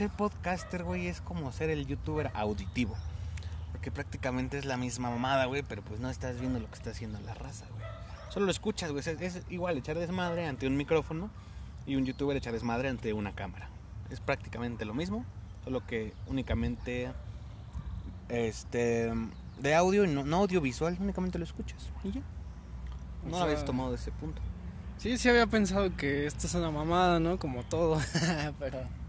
[0.00, 2.96] ser podcaster, güey, es como ser el youtuber auditivo.
[3.72, 6.90] Porque prácticamente es la misma mamada, güey, pero pues no estás viendo lo que está
[6.90, 7.84] haciendo la raza, güey.
[8.30, 9.00] Solo lo escuchas, güey.
[9.00, 11.28] Es, es igual echar desmadre ante un micrófono
[11.86, 13.68] y un youtuber echar desmadre ante una cámara.
[14.08, 15.26] Es prácticamente lo mismo,
[15.64, 17.12] solo que únicamente
[18.30, 19.12] este
[19.60, 22.22] de audio y no, no audiovisual, únicamente lo escuchas y ya.
[23.26, 24.40] O No lo habías tomado de ese punto.
[24.96, 27.38] Sí, sí había pensado que esto es una mamada, ¿no?
[27.38, 28.00] Como todo.
[28.58, 28.99] Pero.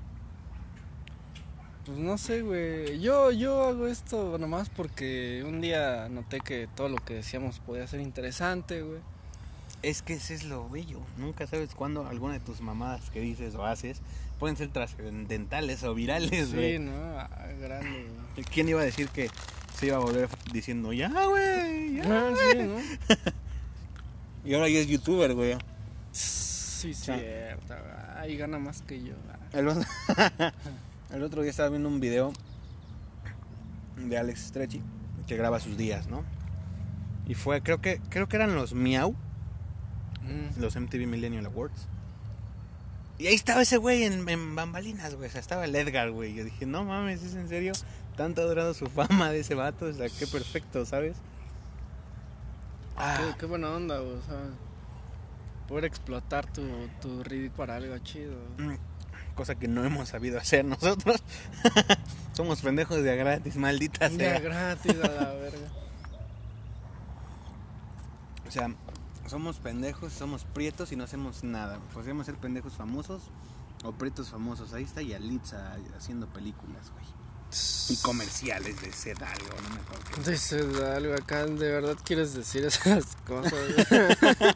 [1.86, 3.00] Pues no sé, güey.
[3.00, 7.88] Yo, yo hago esto nomás porque un día noté que todo lo que decíamos podía
[7.88, 9.00] ser interesante, güey.
[9.82, 11.00] Es que ese es lo bello.
[11.18, 14.02] Nunca sabes cuándo alguna de tus mamadas que dices o haces
[14.40, 16.80] pueden ser trascendentales o virales, Sí, güey.
[16.80, 16.92] ¿no?
[17.18, 18.46] Ah, grande, güey.
[18.46, 19.30] ¿Quién iba a decir que
[19.78, 22.04] se iba a volver diciendo, ya, güey, ya?
[22.06, 22.76] Ah, sí, ¿no?
[24.44, 25.56] Y ahora ya es youtuber, güey.
[26.12, 27.76] Sí, cierto.
[28.18, 29.14] Ahí gana más que yo.
[31.12, 31.16] Ah.
[31.16, 32.34] El otro, día estaba viendo un video
[33.98, 34.82] de Alex Stretchy
[35.28, 36.24] que graba sus días, ¿no?
[37.28, 39.16] Y fue, creo que, creo que eran los Miau,
[40.22, 40.60] Mm.
[40.62, 41.88] los MTV Millennial Awards.
[43.18, 45.28] Y ahí estaba ese güey en, en bambalinas, güey.
[45.30, 46.34] O sea, estaba el Edgar, güey.
[46.34, 47.74] Yo dije, no mames, ¿es en serio?
[48.18, 49.86] Tanto ha durado su fama de ese vato.
[49.86, 51.18] O sea, qué perfecto, ¿sabes?
[52.98, 54.14] Ah, Qué, qué buena onda, güey.
[54.14, 54.38] O sea,
[55.68, 56.62] poder explotar tu,
[57.02, 57.24] tu
[57.56, 58.36] para algo chido.
[58.58, 58.74] Mm,
[59.36, 61.22] Cosa que no hemos sabido hacer nosotros.
[62.34, 64.40] Somos pendejos de a gratis, maldita Ya sea.
[64.40, 65.68] gratis a la verga.
[68.48, 68.70] O sea,
[69.28, 71.80] somos pendejos, somos prietos y no hacemos nada.
[71.94, 73.22] Podríamos ser pendejos famosos
[73.86, 74.74] o prietos famosos.
[74.74, 77.06] Ahí está Yalitza haciendo películas, güey.
[77.90, 80.32] Y comerciales de Sedal, o no me acuerdo qué.
[80.32, 80.60] Dice
[80.94, 83.54] algo acá, ¿de verdad quieres decir esas cosas?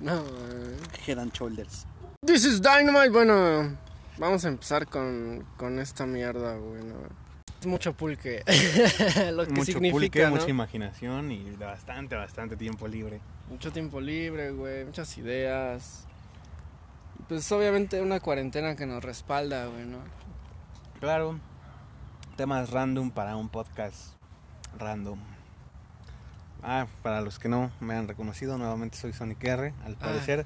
[0.00, 0.76] no, güey.
[1.06, 1.86] Head and Shoulders.
[2.26, 3.10] This is Dynamite.
[3.10, 3.76] Bueno,
[4.18, 6.82] vamos a empezar con, con esta mierda, güey.
[6.82, 6.94] ¿no?
[7.64, 8.42] Mucho pulque.
[9.32, 10.30] Lo que Mucho significa, pulque, ¿no?
[10.30, 13.20] mucha imaginación y bastante, bastante tiempo libre.
[13.48, 14.84] Mucho tiempo libre, güey.
[14.84, 16.06] Muchas ideas.
[17.20, 19.98] Y pues obviamente una cuarentena que nos respalda, güey, ¿no?
[20.98, 21.38] Claro,
[22.36, 24.14] temas random para un podcast
[24.76, 25.20] random.
[26.64, 29.72] Ah, para los que no me han reconocido, nuevamente soy Sonic R.
[29.84, 30.44] Al Ah.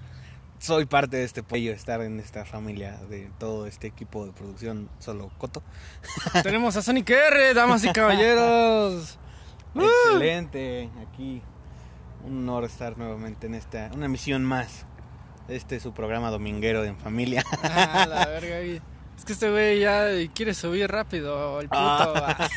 [0.62, 4.88] Soy parte de este pollo, estar en esta familia de todo este equipo de producción
[5.00, 5.60] solo Coto.
[6.44, 9.18] Tenemos a Sonic R, damas y caballeros.
[9.74, 11.42] Excelente, aquí
[12.24, 14.86] un honor estar nuevamente en esta, una misión más.
[15.48, 17.42] Este es su programa dominguero de en familia.
[17.64, 18.60] Ah, la verga.
[18.60, 21.80] Es que este güey ya quiere subir rápido, el puto.
[21.80, 22.48] Ah.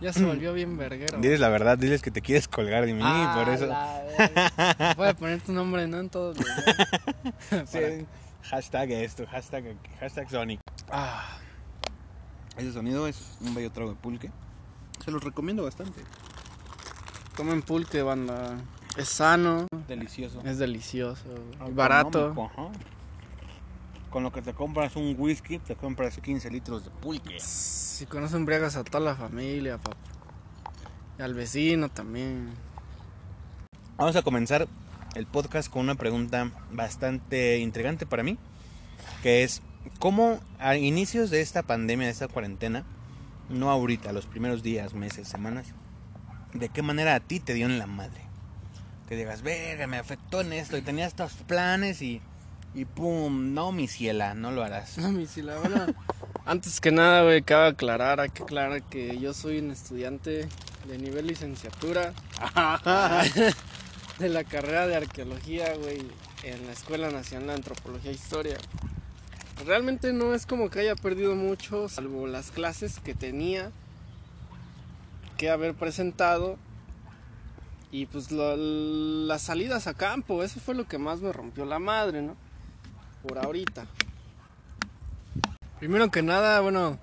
[0.00, 1.18] Ya se volvió bien verguero.
[1.18, 3.66] Diles la verdad, diles que te quieres colgar de mí, Ah, por eso.
[3.66, 4.94] la.
[4.96, 5.98] Voy a poner tu nombre, ¿no?
[5.98, 6.46] En todos los
[7.52, 7.70] videos.
[7.70, 8.06] Sí,
[8.42, 10.60] hashtag esto, hashtag, hashtag Sonic.
[10.90, 11.38] Ah,
[12.56, 14.30] ese sonido es un bello trago de pulque.
[15.04, 16.02] Se los recomiendo bastante.
[17.36, 18.56] Comen pulque, banda.
[18.96, 20.42] Es sano, Delicioso.
[20.44, 21.22] es delicioso,
[21.70, 22.34] barato.
[22.52, 22.68] Ajá.
[24.10, 27.38] Con lo que te compras un whisky, te compras 15 litros de pulque.
[27.38, 29.96] Si conocen briagas a toda la familia, papá.
[31.18, 32.50] Y al vecino también.
[33.96, 34.66] Vamos a comenzar
[35.14, 38.36] el podcast con una pregunta bastante intrigante para mí,
[39.22, 39.62] que es
[40.00, 42.84] cómo a inicios de esta pandemia, de esta cuarentena,
[43.48, 45.68] no ahorita, los primeros días, meses, semanas,
[46.52, 48.22] de qué manera a ti te dio en la madre.
[49.08, 52.20] Que digas, verga, me afectó en esto y tenía estos planes y,
[52.74, 54.98] y pum, no, mi ciela, no lo harás.
[54.98, 55.94] No, mi sí, la verdad.
[56.44, 60.48] Antes que nada, güey, cabe aclarar, hay que aclarar que yo soy un estudiante
[60.88, 62.12] de nivel licenciatura
[64.18, 66.02] de la carrera de arqueología, güey,
[66.42, 68.56] en la Escuela Nacional de Antropología e Historia.
[69.66, 73.70] Realmente no es como que haya perdido mucho, salvo las clases que tenía
[75.36, 76.56] que haber presentado
[77.92, 81.78] y pues lo- las salidas a campo, eso fue lo que más me rompió la
[81.78, 82.36] madre, ¿no?
[83.22, 83.86] Por ahorita.
[85.78, 86.98] Primero que nada, bueno,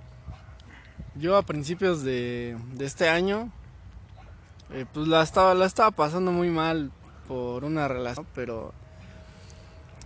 [1.16, 3.52] yo a principios de, de este año,
[4.72, 6.92] eh, pues la estaba, la estaba pasando muy mal
[7.28, 8.74] por una relación, pero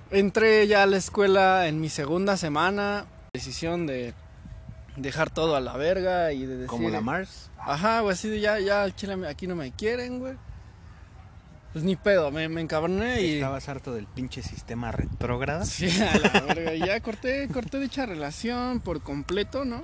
[0.10, 4.14] entré ya a la escuela en mi segunda semana, decisión de
[4.98, 6.68] dejar todo a la verga y de decir...
[6.68, 7.50] Como la Mars.
[7.58, 10.36] Ajá, güey, así de ya, ya, aquí no me quieren, güey.
[11.74, 13.34] Pues ni pedo, me, me encabroné y...
[13.36, 15.64] Estabas harto del pinche sistema retrógrada.
[15.66, 16.74] Sí, a la verga.
[16.86, 19.84] Ya corté, corté dicha relación por completo, ¿no?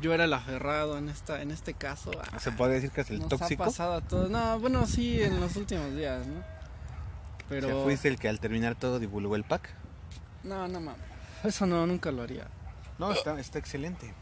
[0.00, 2.10] Yo era el aferrado en esta, en este caso.
[2.32, 3.62] ah, Se puede decir que es el nos tóxico.
[3.64, 4.30] ha pasado a todos.
[4.30, 6.38] No, bueno, sí, en los últimos días, ¿no?
[6.38, 6.42] O
[7.48, 7.68] Pero.
[7.68, 9.68] sea, fuiste el que al terminar todo divulgó el pack.
[10.44, 11.00] No, no mames.
[11.44, 12.46] Eso no, nunca lo haría.
[12.98, 14.12] No, está, está excelente.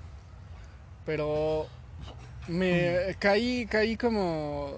[1.04, 1.66] Pero
[2.48, 4.72] me caí, caí como...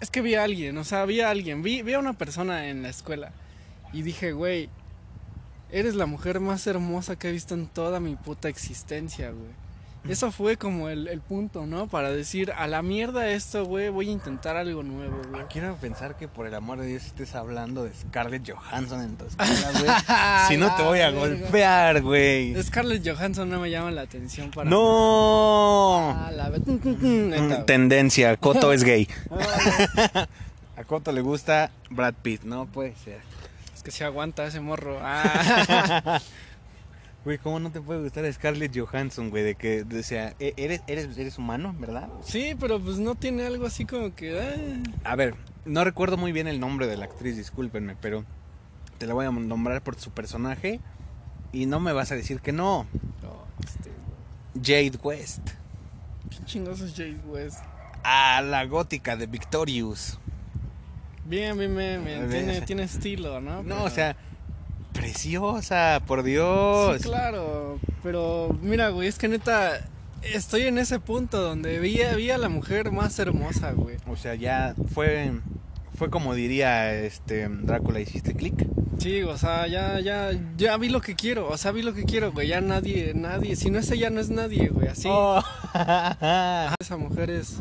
[0.00, 2.68] Es que vi a alguien, o sea, vi a alguien, vi, vi a una persona
[2.68, 3.32] en la escuela
[3.92, 4.70] y dije, güey,
[5.70, 9.59] eres la mujer más hermosa que he visto en toda mi puta existencia, güey.
[10.08, 11.86] Eso fue como el, el punto, ¿no?
[11.86, 15.44] Para decir, a la mierda esto, güey, voy a intentar algo nuevo, güey.
[15.50, 19.24] Quiero pensar que por el amor de Dios estés hablando de Scarlett Johansson en tu
[19.26, 19.90] escuela, güey.
[20.48, 22.60] si no te voy a golpear, güey.
[22.62, 24.70] Scarlett Johansson no me llama la atención para...
[24.70, 26.10] No.
[26.16, 27.66] Ah, la ve- Neta, güey.
[27.66, 29.06] Tendencia, Coto es gay.
[29.30, 30.26] Ah,
[30.78, 33.20] A Coto le gusta Brad Pitt, no puede ser.
[33.76, 34.98] Es que se aguanta ese morro.
[35.02, 36.20] Ah.
[37.24, 39.42] Güey, ¿cómo no te puede gustar Scarlett Johansson, güey?
[39.42, 42.08] De que, o sea, e- eres, eres, eres humano, ¿verdad?
[42.24, 44.40] Sí, pero pues no tiene algo así como que...
[45.04, 45.10] ah.
[45.10, 45.34] A ver,
[45.66, 48.24] no recuerdo muy bien el nombre de la actriz, discúlpenme, pero
[48.96, 50.80] te la voy a nombrar por su personaje
[51.52, 52.86] y no me vas a decir que no.
[53.22, 53.90] No, este,
[54.62, 55.46] Jade West.
[56.30, 57.58] ¿Qué chingados es Jade West?
[58.02, 60.18] A la gótica de Victorious.
[61.26, 62.64] Bien, bien, bien, bien.
[62.64, 63.62] Tiene, estilo, ¿no?
[63.62, 64.16] No, Pero- o sea,
[64.92, 66.96] preciosa, por Dios.
[66.98, 67.78] Sí, claro.
[68.02, 69.80] Pero mira, güey, es que neta...
[70.22, 73.96] Estoy en ese punto donde vi, a- vi a la mujer más hermosa, güey.
[74.06, 75.32] O sea, ya fue
[75.96, 78.66] fue como diría este Drácula, hiciste clic.
[78.98, 82.04] Sí, o sea, ya, ya, ya vi lo que quiero, o sea, vi lo que
[82.04, 85.08] quiero, güey, ya nadie, nadie, si no es ella, no es nadie, güey, así.
[85.10, 85.42] Oh.
[86.80, 87.60] Esa mujer es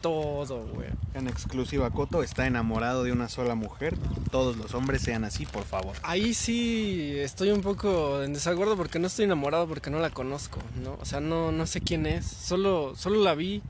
[0.00, 0.88] todo, güey.
[1.14, 3.96] En exclusiva, Coto está enamorado de una sola mujer.
[4.30, 5.96] Todos los hombres sean así, por favor.
[6.02, 10.58] Ahí sí estoy un poco en desacuerdo porque no estoy enamorado porque no la conozco,
[10.82, 10.98] ¿no?
[11.00, 13.62] O sea, no, no sé quién es, solo, solo la vi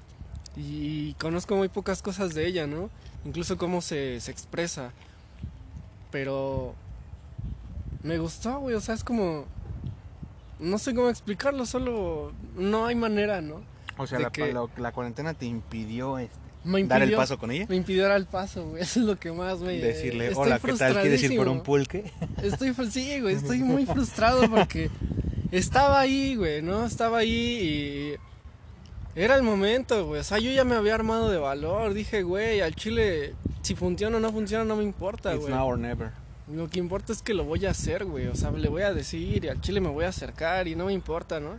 [0.57, 2.91] y conozco muy pocas cosas de ella, ¿no?
[3.25, 4.93] Incluso cómo se, se expresa.
[6.11, 6.75] Pero
[8.03, 9.45] me gustó, güey, o sea, es como...
[10.59, 13.76] No sé cómo explicarlo, solo no hay manera, ¿no?
[13.99, 17.51] O sea, la, que- la- la cuarentena te impidió este, Me dar el paso con
[17.51, 17.67] ella.
[17.69, 19.75] Me impidió dar el paso, güey, eso es lo que más me...
[19.79, 21.01] Decirle, estoy hola, ¿qué tal?
[21.01, 22.11] ¿Quieres ir por un pulque?
[22.43, 24.91] Estoy, sí, güey, estoy muy frustrado porque
[25.51, 26.85] estaba ahí, güey, ¿no?
[26.85, 28.17] Estaba ahí
[29.15, 30.21] y era el momento, güey.
[30.21, 31.95] O sea, yo ya me había armado de valor.
[31.95, 35.55] Dije, güey, al chile, si funciona o no funciona, no me importa, It's güey.
[35.55, 36.11] now or never.
[36.53, 38.27] Lo que importa es que lo voy a hacer, güey.
[38.27, 40.85] O sea, le voy a decir y al chile me voy a acercar y no
[40.87, 41.59] me importa, ¿no?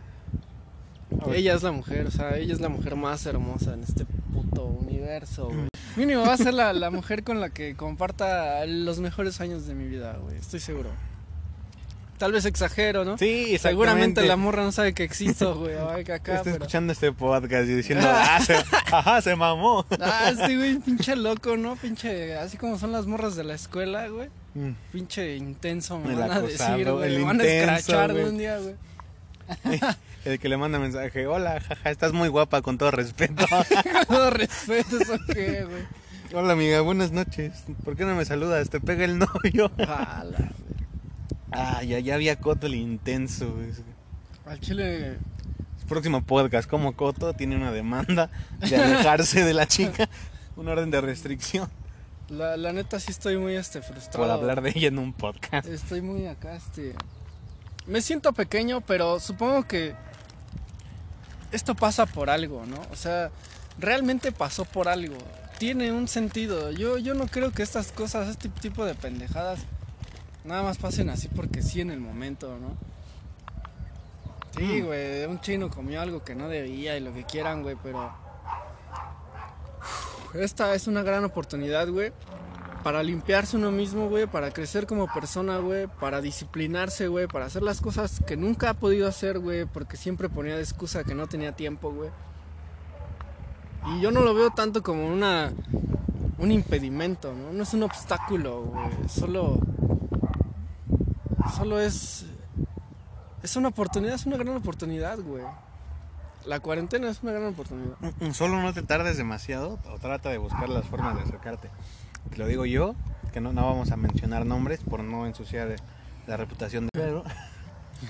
[1.10, 1.34] A.
[1.34, 4.64] Ella es la mujer, o sea, ella es la mujer más hermosa en este puto
[4.64, 5.68] universo, güey.
[5.96, 9.74] Mínimo va a ser la, la mujer con la que comparta los mejores años de
[9.74, 10.36] mi vida, güey.
[10.36, 10.90] Estoy seguro.
[12.18, 13.16] Tal vez exagero, ¿no?
[13.16, 15.76] Sí, Seguramente la morra no sabe que existo, güey.
[15.76, 16.56] Acá, Está pero...
[16.56, 18.54] escuchando este podcast y diciendo, ah, se,
[18.92, 19.86] ajá, se mamó.
[20.00, 21.76] Ah, sí, güey, pinche loco, ¿no?
[21.76, 24.28] Pinche, así como son las morras de la escuela, güey.
[24.54, 24.72] Mm.
[24.92, 27.18] Pinche intenso, me van a acosado, decir, güey.
[27.18, 28.24] Me van a escrachar güey.
[28.24, 29.80] un día, güey.
[30.28, 33.46] El que le manda mensaje, hola, jaja, estás muy guapa, con todo respeto.
[33.48, 35.84] Con todo respeto, ¿eso qué, güey?
[36.34, 37.64] hola, amiga, buenas noches.
[37.82, 38.68] ¿Por qué no me saludas?
[38.68, 39.70] Te pega el novio.
[39.76, 39.88] Güey.
[41.50, 43.50] Ah, ya, ya había Coto el intenso.
[43.54, 43.70] güey.
[44.44, 45.16] Al chile,
[45.88, 50.10] Próximo podcast, como Coto tiene una demanda de alejarse de la chica,
[50.56, 51.70] un orden de restricción
[52.28, 54.18] la, la neta sí estoy muy, este, frustrado.
[54.18, 55.66] por hablar de ella en un podcast.
[55.66, 56.94] Estoy muy acá, este...
[57.86, 59.94] Me siento pequeño, pero supongo que
[61.52, 62.76] esto pasa por algo, ¿no?
[62.92, 63.30] O sea,
[63.78, 65.16] realmente pasó por algo.
[65.58, 66.70] Tiene un sentido.
[66.70, 69.60] Yo, yo no creo que estas cosas, este tipo de pendejadas,
[70.44, 72.76] nada más pasen así porque sí en el momento, ¿no?
[74.56, 74.86] Sí, Mm.
[74.86, 78.12] güey, un chino comió algo que no debía y lo que quieran, güey, pero...
[80.34, 82.12] Esta es una gran oportunidad, güey,
[82.88, 87.62] para limpiarse uno mismo, güey, para crecer como persona, güey, para disciplinarse, güey, para hacer
[87.62, 91.26] las cosas que nunca ha podido hacer, güey, porque siempre ponía de excusa que no
[91.26, 92.08] tenía tiempo, güey.
[93.88, 95.52] Y yo no lo veo tanto como una
[96.38, 97.52] un impedimento, ¿no?
[97.52, 99.60] No es un obstáculo, güey, solo
[101.58, 102.24] solo es
[103.42, 105.44] es una oportunidad, es una gran oportunidad, güey.
[106.46, 107.96] La cuarentena es una gran oportunidad.
[108.00, 111.68] Mm, Solo no te tardes demasiado o trata de buscar las formas de acercarte.
[112.30, 112.94] Te lo digo yo,
[113.32, 115.76] que no, no vamos a mencionar nombres por no ensuciar
[116.26, 117.24] la reputación de Pedro.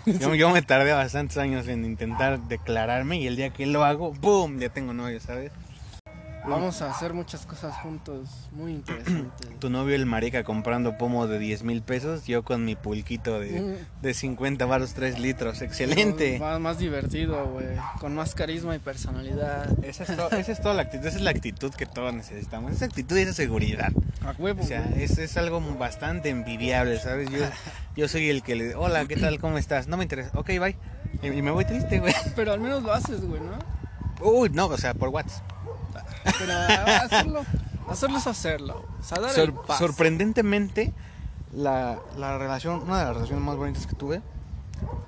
[0.05, 4.13] Yo, yo me tardé bastantes años en intentar declararme y el día que lo hago,
[4.13, 4.59] ¡boom!
[4.59, 5.51] Ya tengo novio, ¿sabes?
[6.49, 9.49] Vamos a hacer muchas cosas juntos, muy interesantes.
[9.59, 13.61] Tu novio el marica comprando pomo de 10 mil pesos, yo con mi pulquito de,
[13.61, 14.03] Mm.
[14.03, 15.61] de 50 baros 3 litros.
[15.63, 16.39] Excelente.
[16.39, 17.67] Más, más divertido, güey.
[18.01, 19.69] Con más carisma y personalidad.
[19.85, 22.73] Esa es, to- esa es toda la actitud, esa es la actitud que todos necesitamos.
[22.73, 23.93] Esa actitud y esa seguridad.
[24.25, 27.31] A huevo, O sea, es, es algo bastante envidiable, ¿sabes?
[27.31, 27.39] Yo,
[27.97, 28.75] yo soy el que le...
[28.75, 29.39] Hola, ¿qué tal?
[29.39, 29.87] ¿Cómo estás?
[29.89, 30.31] No me interesa.
[30.35, 30.77] Ok, bye.
[31.23, 32.15] Y, y me voy triste, güey.
[32.37, 33.59] Pero al menos lo haces, güey, ¿no?
[34.27, 35.45] Uy, no, o sea, por WhatsApp.
[36.39, 37.45] Pero hacerlo,
[37.89, 38.85] hacerlo es hacerlo.
[39.01, 39.87] O sea, dar el Sor- paso.
[39.87, 40.93] sorprendentemente,
[41.53, 44.21] la, la relación, una de las relaciones más bonitas que tuve,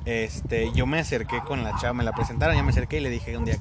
[0.04, 3.10] este, yo me acerqué con la chava, me la presentaron, yo me acerqué y le
[3.10, 3.58] dije un día,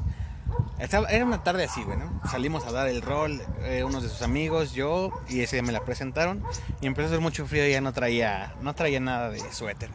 [0.80, 2.22] estaba, era una tarde así, güey, ¿no?
[2.32, 5.72] Salimos a dar el rol, eh, unos de sus amigos, yo, y ese día me
[5.74, 6.42] la presentaron,
[6.82, 9.90] y empezó a hacer mucho frío y ya no traía, no traía nada de suéter.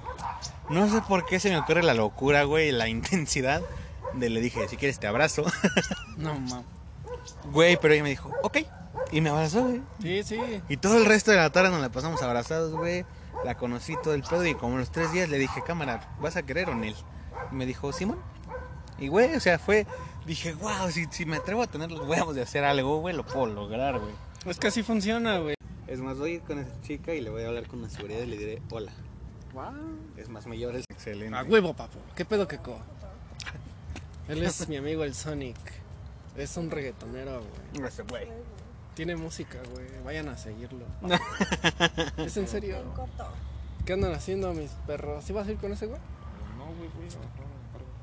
[0.69, 3.63] No sé por qué se me ocurre la locura, güey, la intensidad
[4.15, 5.45] de le dije, si quieres te abrazo.
[6.17, 6.65] No, mames.
[7.53, 8.59] Güey, pero ella me dijo, ok,
[9.13, 9.83] y me abrazó, güey.
[10.01, 10.41] Sí, sí.
[10.69, 13.05] Y todo el resto de la tarde nos la pasamos abrazados, güey.
[13.45, 16.43] La conocí todo el pedo y como los tres días le dije, cámara, ¿vas a
[16.43, 16.95] querer o Nel?
[17.51, 18.19] Y me dijo, Simón.
[18.99, 19.87] Y güey, o sea, fue,
[20.25, 23.25] dije, wow, si, si me atrevo a tener los huevos de hacer algo, güey, lo
[23.25, 24.15] puedo lograr, güey.
[24.47, 25.55] Es que así funciona, güey.
[25.87, 27.91] Es más, voy a ir con esa chica y le voy a hablar con una
[27.91, 28.93] seguridad y le diré, hola.
[29.53, 29.73] Wow.
[30.17, 31.37] Es más, me llevaré excelente.
[31.37, 31.99] A huevo, papo.
[32.17, 32.79] ¿Qué pedo que co?
[34.29, 35.84] Él es mi amigo el Sonic.
[36.37, 37.87] Es un reggaetonero, güey.
[37.87, 38.29] Ese güey.
[38.95, 39.87] Tiene música, güey.
[40.05, 40.85] Vayan a seguirlo.
[42.17, 42.79] ¿Es en serio?
[43.85, 45.25] ¿Qué andan haciendo mis perros?
[45.25, 46.01] ¿Sí vas a ir con ese güey?
[46.57, 47.09] No, güey, güey.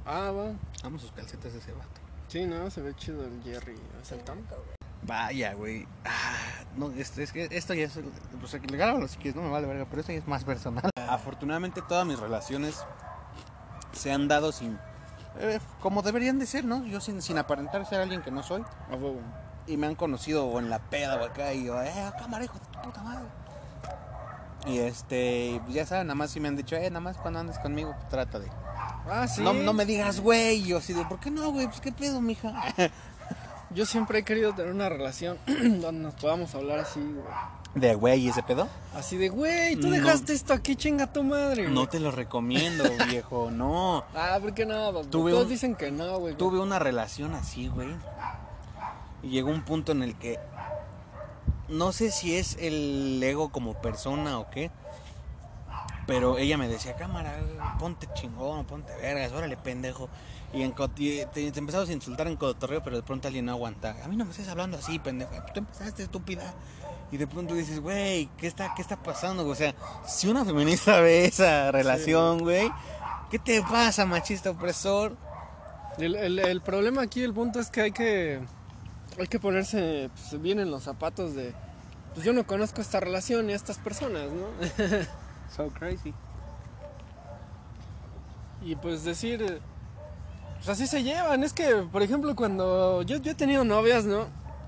[0.05, 0.53] Ah, va.
[0.83, 2.01] Vamos sus calcetas de ese vato.
[2.27, 3.75] Sí, no, se ve chido el Jerry.
[4.01, 4.37] ¿Es el Tom?
[5.03, 5.87] Vaya, güey.
[6.05, 7.99] Ah, no, es, es que esto ya es.
[8.39, 10.89] Pues le grábalo si quieres, no me vale verga, pero esto ya es más personal.
[10.95, 12.85] Afortunadamente, todas mis relaciones
[13.93, 14.77] se han dado sin.
[15.39, 16.85] Eh, como deberían de ser, ¿no?
[16.85, 18.63] Yo sin, sin aparentar ser alguien que no soy.
[18.89, 19.19] A huevo.
[19.67, 22.55] Y me han conocido o en la peda o acá y yo, eh, cámara, hijo
[22.55, 23.25] de tu puta madre.
[24.65, 27.39] Y este, pues ya saben, nada más si me han dicho, eh, nada más cuando
[27.39, 28.47] andes conmigo, pues, trata de.
[29.09, 29.41] Ah, sí.
[29.41, 30.57] No, no me digas, güey.
[30.57, 31.67] Y yo así de, ¿por qué no, güey?
[31.67, 32.53] Pues qué pedo, mija.
[33.73, 37.25] Yo siempre he querido tener una relación donde nos podamos hablar así, güey.
[37.73, 38.67] ¿De güey y ese pedo?
[38.93, 39.93] Así de, güey, tú No.
[39.93, 41.69] dejaste esto aquí, chinga tu madre.
[41.69, 41.87] No güey.
[41.87, 44.03] te lo recomiendo, viejo, no.
[44.13, 44.91] Ah, ¿por qué no?
[45.05, 46.35] Tuve Todos un- dicen que no, güey.
[46.35, 47.95] Tuve una relación así, güey.
[49.23, 50.37] Y llegó un punto en el que
[51.69, 54.69] no sé si es el ego como persona o qué.
[56.07, 57.37] Pero ella me decía, cámara,
[57.79, 60.09] ponte chingón, ponte vergas, órale, pendejo.
[60.53, 63.45] Y, en, cot- y te, te empezabas a insultar en cotorreo, pero de pronto alguien
[63.45, 63.95] no aguanta.
[64.03, 65.31] A mí no me estés hablando así, pendejo.
[65.53, 66.53] Tú empezaste, estúpida.
[67.11, 69.47] Y de pronto dices, güey, ¿qué está, ¿qué está pasando?
[69.47, 69.73] O sea,
[70.05, 72.71] si una feminista ve esa relación, güey,
[73.29, 75.15] ¿qué te pasa, machista opresor?
[75.97, 78.39] El, el- el problema aquí, el punto es que hay que
[79.19, 81.53] hay que ponerse pues, bien en los zapatos de
[82.13, 84.47] pues yo no conozco esta relación y a estas personas, ¿no?
[85.55, 86.13] So crazy.
[88.61, 89.61] y pues decir
[90.63, 94.27] pues así se llevan, es que por ejemplo cuando yo, yo he tenido novias, ¿no?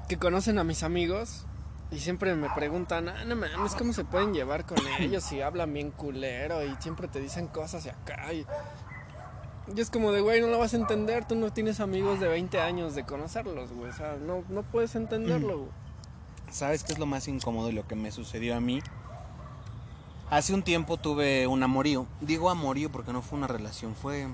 [0.09, 1.45] Que conocen a mis amigos
[1.91, 5.71] y siempre me preguntan, ah, no mames, ¿cómo se pueden llevar con ellos y hablan
[5.71, 8.43] bien culero y siempre te dicen cosas y acá y,
[9.75, 12.27] y es como de, güey, no lo vas a entender, tú no tienes amigos de
[12.27, 15.83] 20 años de conocerlos, güey, o sea, no, no puedes entenderlo, güey.
[16.49, 18.79] ¿Sabes qué es lo más incómodo y lo que me sucedió a mí?
[20.29, 22.07] Hace un tiempo tuve un amorío.
[22.21, 24.27] Digo amorío porque no fue una relación, fue,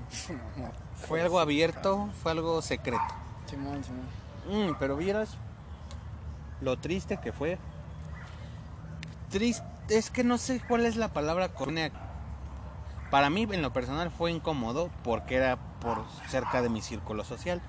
[1.06, 3.02] fue algo abierto, fue algo secreto.
[3.46, 4.68] Simón, Simón.
[4.68, 5.36] Mm, pero vieras
[6.60, 7.58] lo triste que fue.
[9.30, 11.90] Triste, es que no sé cuál es la palabra cornea.
[13.10, 17.60] Para mí, en lo personal, fue incómodo porque era por cerca de mi círculo social.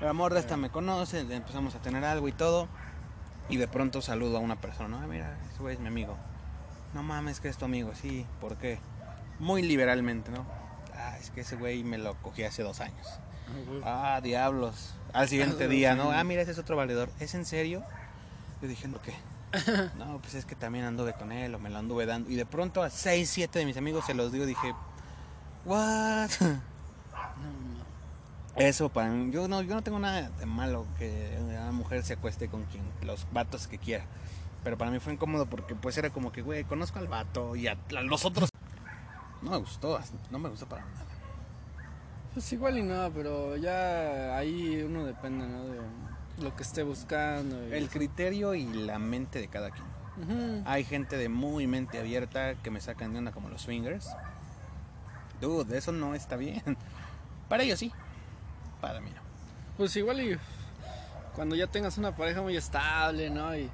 [0.00, 2.68] El amor de esta me conoce, empezamos a tener algo y todo.
[3.48, 5.00] Y de pronto saludo a una persona.
[5.02, 6.16] Ah, mira, ese güey es mi amigo.
[6.94, 7.92] No mames, que es tu amigo.
[7.94, 8.78] Sí, ¿por qué?
[9.38, 10.57] Muy liberalmente, ¿no?
[10.98, 13.06] Ah, es que ese güey me lo cogí hace dos años.
[13.84, 14.94] Ah, diablos.
[15.12, 16.10] Al siguiente día, ¿no?
[16.10, 17.08] Ah, mira, ese es otro valedor.
[17.20, 17.84] ¿Es en serio?
[18.60, 19.14] Yo dije, ¿no qué?
[19.96, 22.28] No, pues es que también anduve con él o me lo anduve dando.
[22.30, 24.44] Y de pronto a 6, 7 de mis amigos se los digo.
[24.44, 24.74] Dije,
[25.64, 26.30] ¿what?
[28.56, 32.14] Eso para mí, yo no, yo no tengo nada de malo que una mujer se
[32.14, 34.04] acueste con quien, los vatos que quiera.
[34.64, 37.68] Pero para mí fue incómodo porque pues era como que, güey, conozco al vato y
[37.68, 38.50] a, a los otros.
[39.42, 39.98] No me gustó,
[40.30, 41.04] no me gustó para nada.
[42.34, 45.64] Pues igual y no, pero ya ahí uno depende, ¿no?
[45.64, 45.80] De
[46.42, 47.56] lo que esté buscando.
[47.68, 47.92] y El eso.
[47.92, 49.86] criterio y la mente de cada quien.
[50.66, 54.08] Hay gente de muy mente abierta que me sacan de onda como los swingers.
[55.40, 56.62] Dude, eso no está bien.
[57.48, 57.92] Para ellos sí.
[58.80, 59.20] Para mí no.
[59.76, 60.38] Pues igual y
[61.34, 63.56] cuando ya tengas una pareja muy estable, ¿no?
[63.56, 63.70] Y,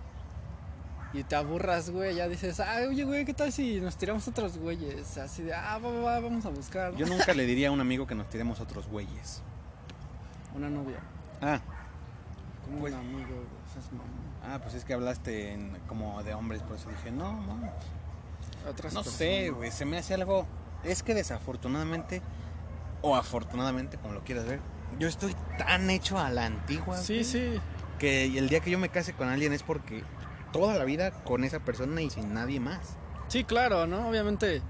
[1.15, 4.59] y te aburras, güey, ya dices, ah, oye, güey, ¿qué tal si nos tiramos otros
[4.59, 5.17] güeyes?
[5.17, 6.93] Así de, ah, va, va, va, vamos a buscar.
[6.93, 6.99] ¿no?
[6.99, 9.41] Yo nunca le diría a un amigo que nos tiremos otros güeyes.
[10.55, 10.99] Una novia,
[11.41, 11.61] Ah,
[12.65, 14.07] como Pues- un amigo, güey, mamón.
[14.43, 17.55] ah, pues es que hablaste en- como de hombres, por eso dije, no, no.
[18.69, 19.07] Otras No personas.
[19.19, 20.47] sé, güey, se me hace algo.
[20.85, 22.23] Es que desafortunadamente,
[23.03, 24.61] o afortunadamente, como lo quieras ver,
[24.99, 26.97] yo estoy tan hecho a la antigua.
[26.99, 27.61] Sí, güey, sí.
[27.99, 30.03] Que el día que yo me case con alguien es porque
[30.55, 32.97] toda la vida con esa persona y sin nadie más.
[33.27, 34.09] Sí, claro, ¿no?
[34.09, 34.63] Obviamente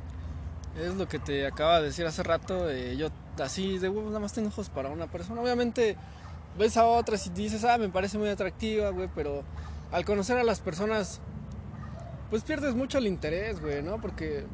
[0.80, 2.70] es lo que te acaba de decir hace rato.
[2.70, 5.42] eh, yo así de huevos nada más tengo ojos para una persona.
[5.42, 5.98] Obviamente
[6.58, 9.42] ves a otras y dices, ah, me parece muy atractiva, güey, pero
[9.92, 11.20] al conocer a las personas,
[12.30, 14.00] pues pierdes mucho el interés, güey, ¿no?
[14.00, 14.46] Porque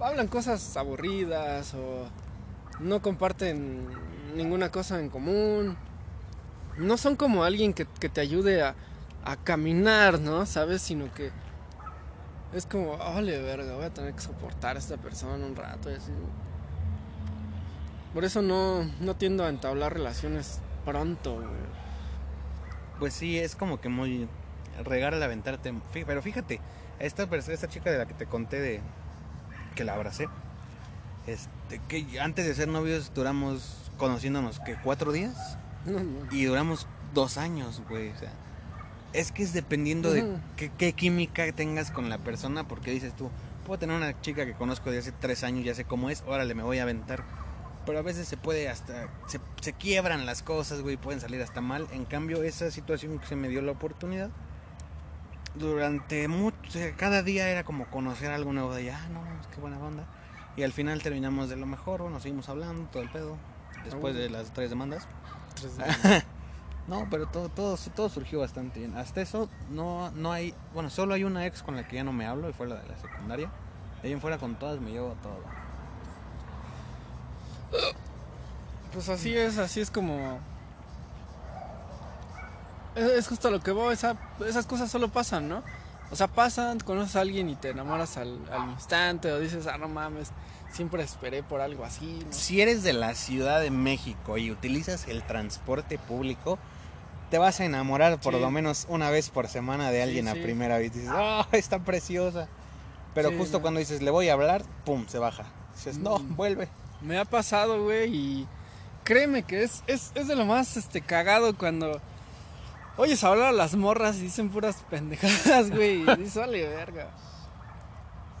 [0.00, 2.08] hablan cosas aburridas o
[2.80, 3.88] no comparten
[4.34, 5.76] ninguna cosa en común.
[6.78, 8.74] No son como alguien que, que te ayude a,
[9.26, 10.46] a caminar, ¿no?
[10.46, 10.80] ¿Sabes?
[10.82, 11.30] Sino que
[12.52, 15.94] es como, vale, verga, voy a tener que soportar a esta persona un rato y
[15.94, 16.12] así.
[18.14, 21.46] Por eso no, no tiendo a entablar relaciones pronto, güey.
[22.98, 24.26] Pues sí, es como que muy.
[24.84, 25.74] regar al aventarte.
[25.92, 26.60] Pero fíjate,
[26.98, 28.80] esta, pers- esta chica de la que te conté de.
[29.74, 30.28] que la abracé.
[31.26, 35.58] Este, que antes de ser novios duramos conociéndonos, que ¿Cuatro días?
[35.84, 36.32] No, no.
[36.32, 38.10] Y duramos dos años, güey.
[38.12, 38.32] O sea,
[39.16, 43.30] es que es dependiendo de qué, qué química tengas con la persona, porque dices tú,
[43.66, 46.54] puedo tener una chica que conozco de hace tres años, ya sé cómo es, órale,
[46.54, 47.24] me voy a aventar.
[47.86, 51.60] Pero a veces se puede hasta, se, se quiebran las cosas, güey, pueden salir hasta
[51.60, 51.86] mal.
[51.92, 54.30] En cambio, esa situación que se me dio la oportunidad,
[55.54, 59.22] durante mucho, o sea, cada día era como conocer algo nuevo de, ah, no,
[59.54, 60.04] qué buena onda.
[60.56, 63.36] Y al final terminamos de lo mejor, nos seguimos hablando, todo el pedo,
[63.84, 65.06] después de las tres demandas.
[66.88, 68.96] No, pero todo, todo, todo surgió bastante bien.
[68.96, 72.12] Hasta eso no, no hay, bueno, solo hay una ex con la que ya no
[72.12, 73.50] me hablo y fue la de la secundaria.
[74.02, 75.40] De ahí en fuera con todas me llevo todo.
[78.92, 80.38] Pues así es, así es como...
[82.94, 84.16] Es, es justo a lo que voy, esa-
[84.46, 85.62] esas cosas solo pasan, ¿no?
[86.10, 89.76] O sea, pasan, conoces a alguien y te enamoras al, al instante o dices, ah,
[89.76, 90.30] no mames,
[90.70, 92.32] siempre esperé por algo así, ¿no?
[92.32, 96.58] Si eres de la Ciudad de México y utilizas el transporte público,
[97.30, 98.40] te vas a enamorar por Sí.
[98.40, 100.92] lo menos una vez por semana de Sí, alguien a primera vez.
[100.94, 102.48] Dices, oh, está preciosa.
[103.14, 103.62] Pero justo no.
[103.62, 105.44] cuando dices, le voy a hablar, pum, se baja.
[105.74, 106.36] Dices, no, Mm.
[106.36, 106.68] vuelve.
[107.00, 108.46] Me ha pasado, güey, y
[109.04, 112.00] créeme que es, es, es de lo más este cagado cuando
[112.96, 117.08] oyes hablar a las morras y dicen puras pendejadas, güey, y dices, vale, verga.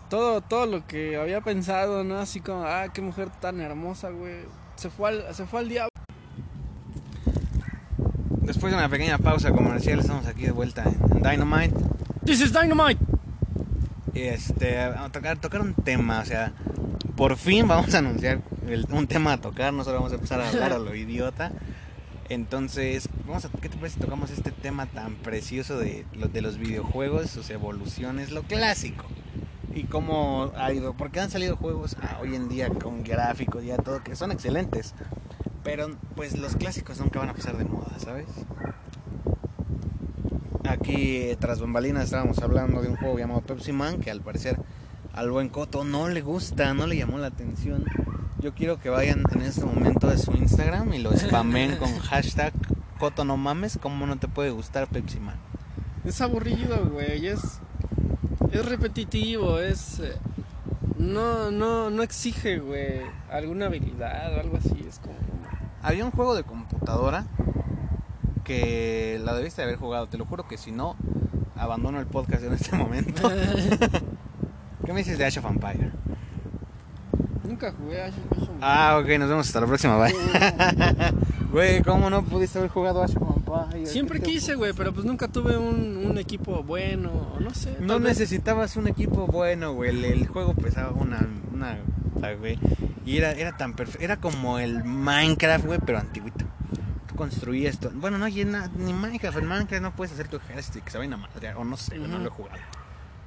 [0.08, 2.18] Todo, todo lo que había pensado, ¿no?
[2.18, 4.44] Así como, ah, qué mujer tan hermosa, güey.
[4.76, 5.90] Se fue al, se fue al diablo.
[8.66, 11.72] Después de una pequeña pausa comercial, estamos aquí de vuelta en Dynamite.
[12.24, 12.98] This is Dynamite.
[14.12, 16.52] este, a tocar, tocar un tema, o sea,
[17.14, 20.40] por fin vamos a anunciar el- un tema a tocar, no solo vamos a empezar
[20.40, 21.52] a hablar a lo idiota.
[22.28, 26.58] Entonces, vamos a, ¿qué te parece si tocamos este tema tan precioso de, de los
[26.58, 29.04] videojuegos, sus evoluciones, lo clásico?
[29.76, 33.66] Y cómo ha ido, porque han salido juegos ah, hoy en día con gráficos y
[33.68, 34.92] ya todo, que son excelentes.
[35.66, 38.26] Pero pues los clásicos nunca van a pasar de moda, ¿sabes?
[40.68, 44.60] Aquí tras bambalinas estábamos hablando de un juego llamado Pepsi Man que al parecer
[45.12, 47.84] al buen Coto no le gusta, no le llamó la atención.
[48.38, 52.52] Yo quiero que vayan en este momento a su Instagram y lo spamen con hashtag
[53.00, 55.36] Coto no mames, ¿cómo no te puede gustar Pepsi Man?
[56.04, 57.26] Es aburrido, güey.
[57.26, 57.40] Es,
[58.52, 59.98] es repetitivo, es...
[59.98, 60.16] eh,
[60.96, 64.86] no, no, no exige, güey, alguna habilidad o algo así.
[64.88, 65.16] Es como...
[65.86, 67.26] Había un juego de computadora
[68.42, 70.96] que la debiste haber jugado, te lo juro que si no,
[71.54, 73.30] abandono el podcast en este momento.
[74.84, 75.92] ¿Qué me dices de Ash of Empire?
[77.44, 80.12] Nunca jugué a Ash of Ah, ok, nos vemos hasta la próxima, bye.
[81.52, 83.88] Güey, ¿cómo no pudiste haber jugado Ash of Empires?
[83.88, 87.54] Siempre ¿Qué te quise, güey, pero pues nunca tuve un, un equipo bueno, o no
[87.54, 87.76] sé.
[87.78, 89.90] No necesitabas un equipo bueno, güey.
[89.90, 91.78] El, el juego pesaba una, una,
[92.40, 92.58] güey.
[93.06, 94.04] Y era, era tan perfecto.
[94.04, 96.44] Era como el Minecraft, güey, pero antiguito.
[97.06, 97.90] Tú construías esto.
[97.94, 99.38] Bueno, no, na- ni Minecraft.
[99.38, 101.56] En Minecraft no puedes hacer tu ejército y que se vayan a madrear.
[101.56, 102.58] O no sé, no lo he jugado.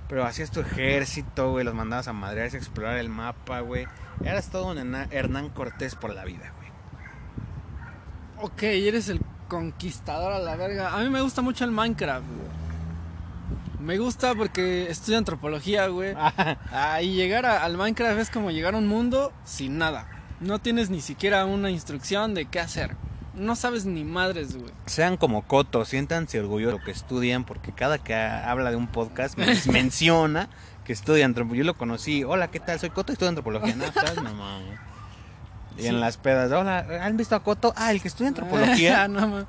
[0.10, 1.64] Pero hacías tu ejército, güey.
[1.66, 3.88] Los mandabas a madrear, a explorar el mapa, güey.
[4.24, 6.70] Eras todo un Hernán- Hernán Cortés por la vida, güey.
[8.42, 10.94] Ok, eres el conquistador a la verga.
[10.96, 12.69] A mí me gusta mucho el Minecraft, güey.
[13.80, 16.14] Me gusta porque estudio antropología, güey.
[16.18, 20.08] Ah, y llegar a- al Minecraft es como llegar a un mundo sin nada.
[20.42, 22.96] No tienes ni siquiera una instrucción de qué hacer.
[23.36, 24.74] no sabes ni madres, güey.
[24.86, 28.88] Sean como Coto, siéntanse orgullosos de lo que estudian, porque cada que habla de un
[28.88, 30.50] podcast men- menciona
[30.84, 31.60] que estudia antropología.
[31.64, 32.80] Yo lo conocí, hola, ¿qué tal?
[32.82, 33.76] Soy Coto y estudio antropología.
[33.76, 34.78] No, estás mamá, güey.
[35.78, 35.88] Y Sí.
[35.88, 37.74] en las pedas, hola, ¿han visto a Coto?
[37.78, 39.08] Ah, el que estudia antropología.
[39.08, 39.46] no,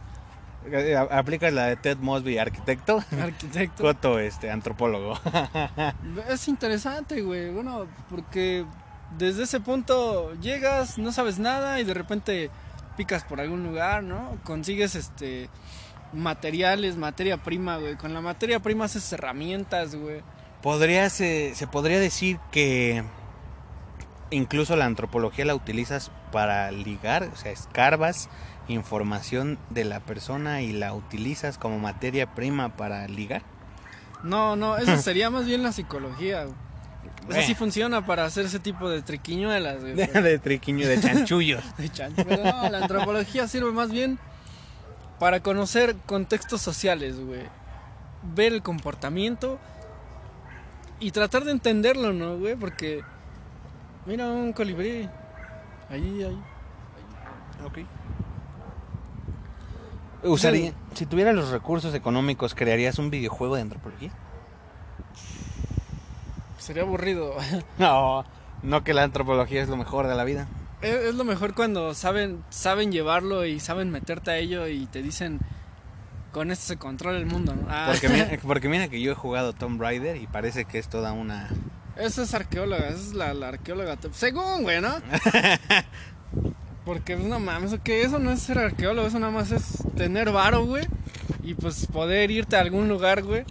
[1.11, 3.03] Aplicas la de Ted Mosby, arquitecto.
[3.21, 3.83] Arquitecto.
[3.83, 5.19] Coto, este, antropólogo.
[6.29, 7.51] Es interesante, güey.
[7.51, 8.67] Bueno, porque
[9.17, 12.51] desde ese punto llegas, no sabes nada y de repente
[12.97, 14.37] picas por algún lugar, ¿no?
[14.45, 15.49] Consigues este
[16.13, 17.97] materiales, materia prima, güey.
[17.97, 20.23] Con la materia prima haces herramientas, güey.
[20.63, 23.03] Podría, se, se podría decir que
[24.31, 28.29] incluso la antropología la utilizas para ligar, o sea, escarbas
[28.73, 33.43] información de la persona y la utilizas como materia prima para ligar.
[34.23, 36.57] No, no, eso sería más bien la psicología, güey.
[37.31, 39.95] Eso sí funciona para hacer ese tipo de triquiñuelas, güey.
[39.95, 41.63] De triquiño, de chanchullos.
[41.79, 42.25] De chancho.
[42.27, 44.19] Pero no, la antropología sirve más bien
[45.19, 47.43] para conocer contextos sociales, güey.
[48.35, 49.59] Ver el comportamiento
[50.99, 52.57] y tratar de entenderlo, ¿no, güey?
[52.57, 53.03] Porque,
[54.07, 55.09] mira, un colibrí.
[55.89, 56.39] Ahí, ahí.
[57.65, 57.79] Ok.
[60.23, 64.11] Usaría, si tuvieras los recursos económicos, ¿crearías un videojuego de antropología?
[66.59, 67.35] Sería aburrido.
[67.79, 68.25] No,
[68.63, 70.47] no que la antropología es lo mejor de la vida.
[70.83, 75.03] es, es lo mejor cuando saben, saben llevarlo y saben meterte a ello y te
[75.03, 75.41] dicen,
[76.33, 77.67] con esto se controla el mundo, ¿no?
[77.71, 80.89] Ah, Porque mira, porque mira que yo he jugado Tomb Raider y parece que es
[80.89, 81.49] toda una...
[81.97, 83.97] Esa es arqueóloga, esa es la, la arqueóloga.
[84.13, 84.95] Según, güey, ¿no?
[86.91, 90.33] Porque, pues, no mames, que eso no es ser arqueólogo, eso nada más es tener
[90.33, 90.89] varo, güey.
[91.45, 93.45] Y pues poder irte a algún lugar, güey.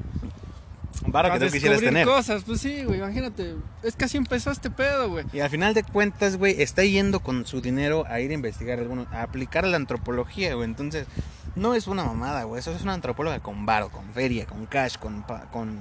[1.08, 2.06] Varo que tú quisieras tener.
[2.06, 3.56] cosas, pues sí, güey, imagínate.
[3.82, 5.24] Es que así empezó este pedo, güey.
[5.32, 8.78] Y al final de cuentas, güey, está yendo con su dinero a ir a investigar
[8.78, 10.66] alguno, a aplicar la antropología, güey.
[10.66, 11.08] Entonces,
[11.56, 12.60] no es una mamada, güey.
[12.60, 15.80] Eso es una antropóloga con varo, con feria, con cash, con, con,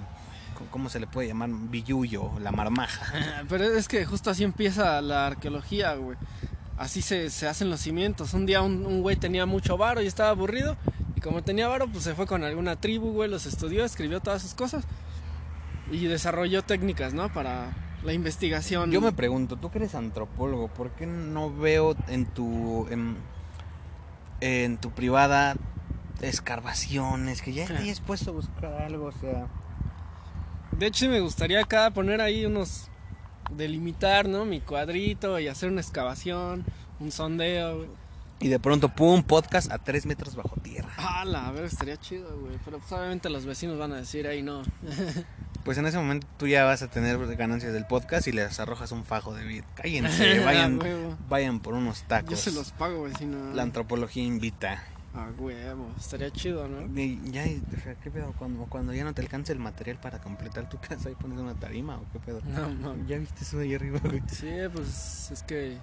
[0.71, 1.51] ¿cómo se le puede llamar?
[1.51, 3.43] Billullo, la marmaja.
[3.49, 6.17] Pero es que justo así empieza la arqueología, güey.
[6.79, 8.35] Así se, se hacen los cimientos.
[8.35, 10.77] Un día un, un güey tenía mucho varo y estaba aburrido.
[11.17, 14.43] Y como tenía varo, pues se fue con alguna tribu, güey, los estudió, escribió todas
[14.43, 14.85] sus cosas.
[15.91, 17.33] Y desarrolló técnicas, ¿no?
[17.33, 18.91] Para la investigación.
[18.91, 23.17] Yo me pregunto, tú que eres antropólogo, ¿por qué no veo en tu en,
[24.41, 25.57] en tu privada
[26.21, 29.47] escarbaciones que ya te hayas puesto a buscar algo, o sea,
[30.73, 32.89] De hecho, sí me gustaría acá poner ahí unos...
[33.51, 34.45] Delimitar, ¿no?
[34.45, 36.65] Mi cuadrito y hacer una excavación,
[37.01, 37.89] un sondeo, güey.
[38.41, 40.91] y de pronto pum podcast a tres metros bajo tierra.
[40.97, 41.49] ¡Hala!
[41.49, 42.57] A ver, estaría chido, güey.
[42.65, 44.63] Pero pues obviamente los vecinos van a decir, ahí no.
[45.65, 48.91] Pues en ese momento tú ya vas a tener ganancias del podcast y les arrojas
[48.91, 49.65] un fajo de vid.
[49.75, 50.79] Cállense, vayan,
[51.29, 52.31] vayan por unos tacos.
[52.31, 53.53] Yo se los pago, vecino.
[53.53, 54.83] La antropología invita.
[55.15, 56.83] A huevo, estaría chido, ¿no?
[57.01, 58.35] Y ya, o sea, ¿qué pedo?
[58.39, 61.55] Cuando, cuando ya no te alcance el material para completar tu casa y pones una
[61.55, 62.41] tarima o qué pedo.
[62.45, 63.07] No, no.
[63.07, 64.23] ¿Ya viste eso de ahí arriba, güey?
[64.29, 65.79] Sí, pues es que.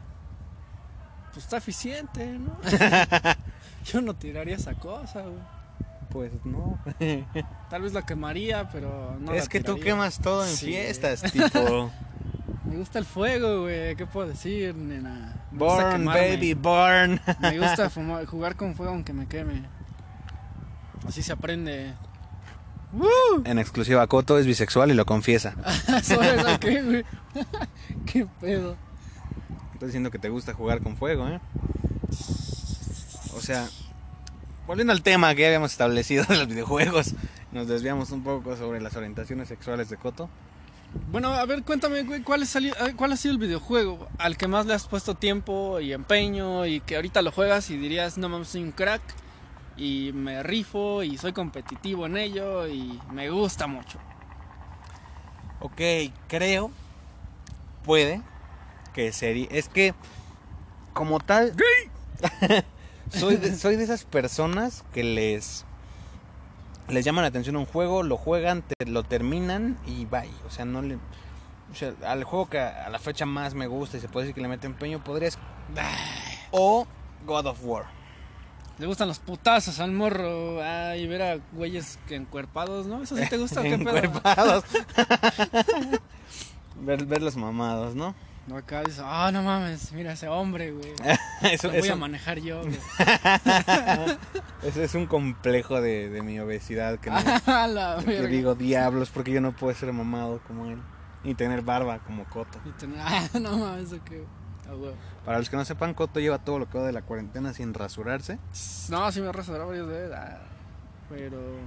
[1.33, 2.57] Pues está eficiente, ¿no?
[3.85, 5.55] Yo no tiraría esa cosa, güey.
[6.11, 6.79] Pues no.
[7.69, 9.33] Tal vez la quemaría, pero no.
[9.33, 10.67] es la que tú quemas todo en Sí.
[10.67, 11.91] fiestas, tipo.
[12.69, 13.95] Me gusta el fuego, güey.
[13.95, 15.35] ¿Qué puedo decir, nena?
[15.51, 17.21] Me Born, baby, born.
[17.39, 19.63] Me gusta fumar- jugar con fuego aunque me queme.
[21.07, 21.93] Así se aprende.
[22.91, 23.43] ¡Woo!
[23.45, 25.55] En exclusiva, Coto es bisexual y lo confiesa.
[26.01, 27.05] ¿Sabes a qué, güey?
[28.05, 28.75] ¿Qué pedo?
[29.73, 31.39] Estás diciendo que te gusta jugar con fuego, ¿eh?
[33.35, 33.67] O sea,
[34.65, 37.13] volviendo al tema que ya habíamos establecido de los videojuegos,
[37.51, 40.29] nos desviamos un poco sobre las orientaciones sexuales de Coto.
[41.11, 42.57] Bueno, a ver, cuéntame, güey, ¿cuál, es
[42.95, 46.79] ¿cuál ha sido el videojuego al que más le has puesto tiempo y empeño y
[46.79, 49.01] que ahorita lo juegas y dirías, no mames, soy un crack
[49.77, 53.99] y me rifo y soy competitivo en ello y me gusta mucho?
[55.59, 55.81] Ok,
[56.27, 56.71] creo,
[57.83, 58.21] puede,
[58.93, 59.47] que sería...
[59.51, 59.93] Es que,
[60.93, 61.53] como tal...
[63.09, 65.65] soy, de, soy de esas personas que les...
[66.89, 70.29] Les llama la atención un juego, lo juegan, te- lo terminan y bye.
[70.47, 70.95] O sea, no le...
[70.95, 74.35] O sea, al juego que a la fecha más me gusta y se puede decir
[74.35, 75.37] que le mete empeño, podrías...
[76.51, 76.85] O
[77.25, 77.85] God of War.
[78.77, 83.01] Le gustan los putazos al morro ah, y ver a güeyes que encuerpados, ¿no?
[83.01, 83.97] ¿Eso sí te gusta o qué pedo?
[83.97, 84.63] Encuerpados.
[86.81, 88.13] ver, ver los mamados, ¿no?
[88.47, 90.93] No, acá dices, ah, no mames, mira ese hombre, güey.
[91.51, 92.77] Eso, Lo voy a manejar yo, güey.
[94.63, 98.27] Ese es un complejo de, de mi obesidad que, no- A la que verga.
[98.27, 100.77] digo diablos porque yo no puedo ser mamado como él
[101.23, 102.59] y tener barba como Coto.
[102.65, 104.11] Y tener- ah, no mames, ok.
[104.67, 104.93] Huevo.
[105.25, 107.73] Para los que no sepan, Coto lleva todo lo que va de la cuarentena sin
[107.73, 108.37] rasurarse.
[108.89, 110.11] No, sí me he rasurado varias veces.
[110.15, 110.37] ah,
[111.09, 111.37] Pero.
[111.39, 111.59] eh.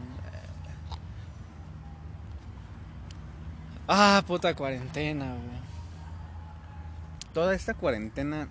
[3.89, 5.58] Ah, puta cuarentena, güey.
[7.35, 8.49] Toda esta cuarentena,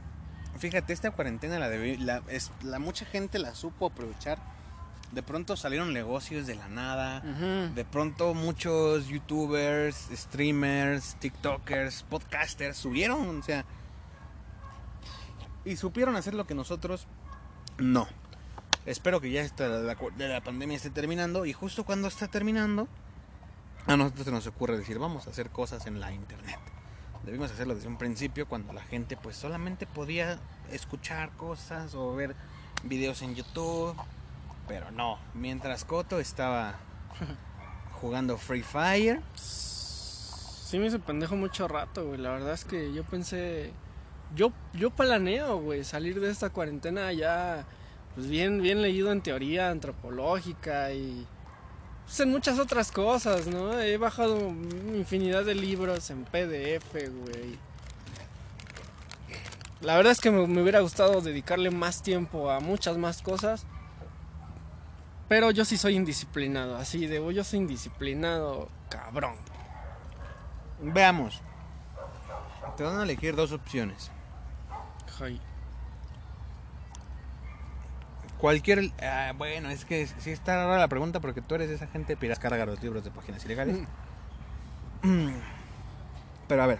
[0.60, 4.40] fíjate, esta cuarentena la, debí- la, es, la mucha gente la supo aprovechar.
[5.12, 7.22] De pronto salieron negocios de la nada.
[7.76, 13.64] De pronto muchos youtubers, streamers, tiktokers, podcasters subieron, o sea,
[15.66, 17.08] y supieron hacer lo que nosotros
[17.78, 18.08] no.
[18.86, 22.88] Espero que ya esta, la, la pandemia esté terminando y justo cuando está terminando,
[23.86, 26.60] a nosotros se nos ocurre decir, vamos a hacer cosas en la internet.
[27.28, 30.40] Debimos hacerlo desde un principio cuando la gente pues solamente podía
[30.72, 32.36] escuchar cosas o ver
[32.84, 33.94] videos en YouTube,
[34.66, 36.76] pero no, mientras Coto estaba
[38.00, 39.22] jugando Free Fire,
[40.68, 42.20] Sí me hizo pendejo mucho rato, güey.
[42.20, 43.72] La verdad es que yo pensé.
[44.36, 47.66] Yo, yo planeo, güey, salir de esta cuarentena ya.
[48.16, 51.26] Pues bien, bien leído en teoría antropológica y.
[52.08, 53.78] Pues en muchas otras cosas, ¿no?
[53.78, 54.38] He bajado
[54.96, 57.60] infinidad de libros en PDF, güey.
[59.82, 63.66] La verdad es que me, me hubiera gustado dedicarle más tiempo a muchas más cosas.
[65.28, 69.36] Pero yo sí soy indisciplinado, así de yo soy indisciplinado, cabrón.
[70.82, 71.42] veamos.
[72.78, 74.12] Te van a elegir dos opciones.
[75.20, 75.42] Ay.
[78.40, 78.92] Cualquier...
[79.02, 82.36] ah, bueno, es que sí está rara la pregunta porque tú eres esa gente que
[82.36, 83.78] carga los libros de páginas ilegales.
[85.02, 85.30] Mm.
[86.48, 86.80] Pero a ver,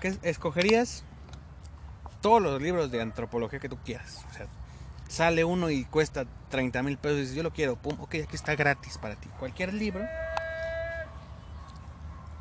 [0.00, 1.04] ¿qué es- escogerías
[2.20, 4.24] todos los libros de antropología que tú quieras?
[4.30, 4.46] O sea,
[5.08, 8.34] sale uno y cuesta 30 mil pesos y dices, yo lo quiero, pum, ok, aquí
[8.36, 9.28] está gratis para ti.
[9.38, 10.04] Cualquier libro.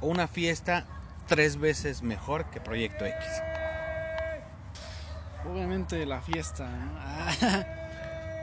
[0.01, 0.85] O una fiesta
[1.27, 3.25] tres veces mejor que Proyecto X.
[5.49, 7.75] Obviamente la fiesta, ¿no?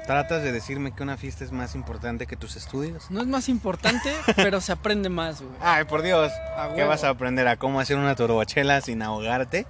[0.03, 3.11] Ah, ¿Tratas de decirme que una fiesta es más importante que tus estudios?
[3.11, 5.55] no es más importante, pero se aprende más, güey.
[5.61, 6.33] Ay, por Dios.
[6.75, 7.47] ¿Qué vas a aprender?
[7.49, 9.67] ¿A cómo hacer una turbachela sin ahogarte?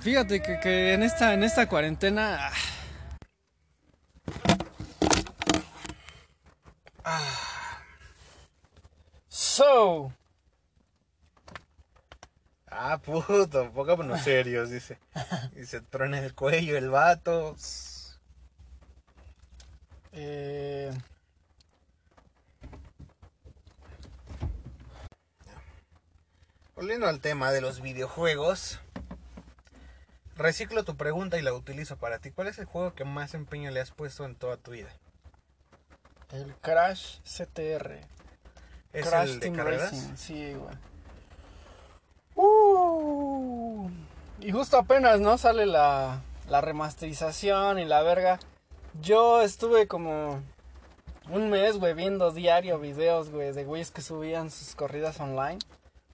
[0.00, 2.50] Fíjate que, que en esta en esta cuarentena
[7.04, 7.20] ah.
[9.28, 10.12] So,
[12.76, 14.98] Ah, puto, pongámonos serios, dice.
[15.56, 17.54] Y se trona el cuello el vato.
[20.14, 20.90] Eh,
[26.76, 28.80] Volviendo al tema de los videojuegos.
[30.36, 32.30] Reciclo tu pregunta y la utilizo para ti.
[32.32, 34.90] ¿Cuál es el juego que más empeño le has puesto en toda tu vida?
[36.34, 38.00] el Crash CTR.
[38.92, 39.92] ¿Es Crash el de Team carreras?
[39.92, 40.74] Racing, sí, güey.
[42.36, 43.88] Uh,
[44.40, 45.38] y justo apenas, ¿no?
[45.38, 48.40] Sale la, la remasterización y la verga.
[49.00, 50.40] Yo estuve como
[51.30, 55.58] un mes, güey, viendo diario videos, güey, de güeyes que subían sus corridas online.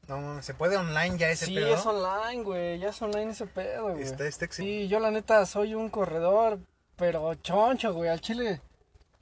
[0.08, 1.74] No, mames, ¿se puede online ya ese sí, pedo?
[1.74, 4.02] es online, güey, ya es online ese pedo, güey.
[4.02, 6.58] Está este Sí, yo la neta soy un corredor,
[6.96, 8.60] pero choncho, güey, al chile.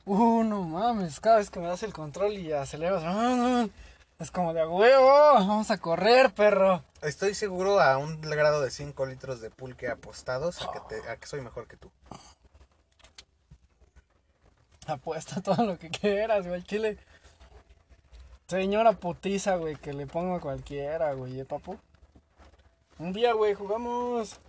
[0.06, 3.66] Uh, no mames, cada vez que me das el control y aceleras, ah,
[4.18, 6.82] es como de a huevo, vamos a correr, perro.
[7.02, 11.16] Estoy seguro a un grado de 5 litros de pulque apostados a que, te- a
[11.18, 11.90] que soy mejor que tú.
[14.92, 16.98] Apuesta todo lo que quieras, güey, chile.
[18.46, 21.78] Señora putiza, güey, que le pongo a cualquiera, güey, ¿eh, papu?
[22.98, 24.40] Un día, güey, jugamos.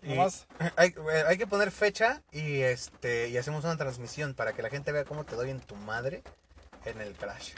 [0.00, 0.46] Nomás.
[0.76, 0.94] hay,
[1.26, 5.04] hay que poner fecha y este y hacemos una transmisión para que la gente vea
[5.04, 6.22] cómo te doy en tu madre
[6.86, 7.52] en el crash.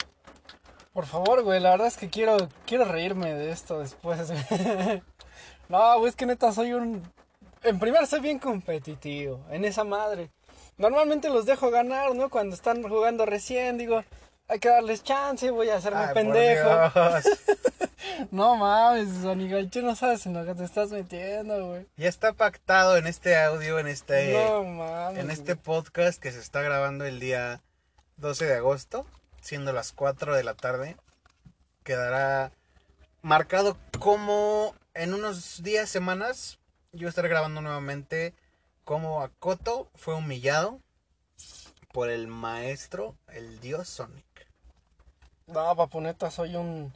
[0.91, 5.01] Por favor, güey, la verdad es que quiero, quiero reírme de esto después, güey.
[5.69, 7.03] No, güey, es que neta soy un...
[7.61, 10.31] En primer soy bien competitivo, en esa madre.
[10.79, 12.29] Normalmente los dejo ganar, ¿no?
[12.29, 14.03] Cuando están jugando recién, digo,
[14.47, 16.69] hay que darles chance, voy a hacerme Ay, pendejo.
[18.31, 21.87] No mames, Sonigalche, no sabes en lo que te estás metiendo, güey.
[21.95, 25.19] Ya está pactado en este audio, en este No mames.
[25.23, 25.63] en este güey.
[25.63, 27.61] podcast que se está grabando el día
[28.17, 29.05] 12 de agosto,
[29.41, 30.97] siendo las 4 de la tarde.
[31.83, 32.51] Quedará
[33.21, 36.59] marcado como en unos días, semanas,
[36.91, 38.33] yo estaré grabando nuevamente
[38.89, 40.79] cómo Akoto fue humillado
[41.93, 44.25] por el maestro, el dios Sonic.
[45.45, 46.91] No, papu, neta, soy un...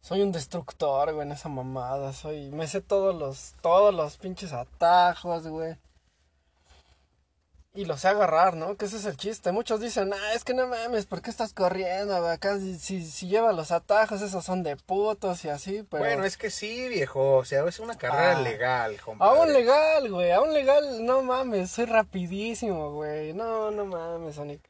[0.00, 2.14] Soy un destructor, güey, en esa mamada.
[2.14, 2.50] Soy...
[2.50, 3.54] Me sé todos los...
[3.60, 5.76] Todos los pinches atajos, güey.
[7.74, 8.76] Y lo sé agarrar, ¿no?
[8.76, 9.50] Que ese es el chiste.
[9.50, 12.14] Muchos dicen, ah, es que no mames, ¿por qué estás corriendo?
[12.28, 16.04] Acá si, lleva los atajos, esos son de putos y así, pero...
[16.04, 17.36] Bueno, es que sí, viejo.
[17.38, 18.42] O sea, es una carrera Ah.
[18.42, 19.38] legal, compadre.
[19.40, 23.32] Aún legal, güey, aún legal, no mames, soy rapidísimo, güey.
[23.32, 24.60] No, no mames, Sonic.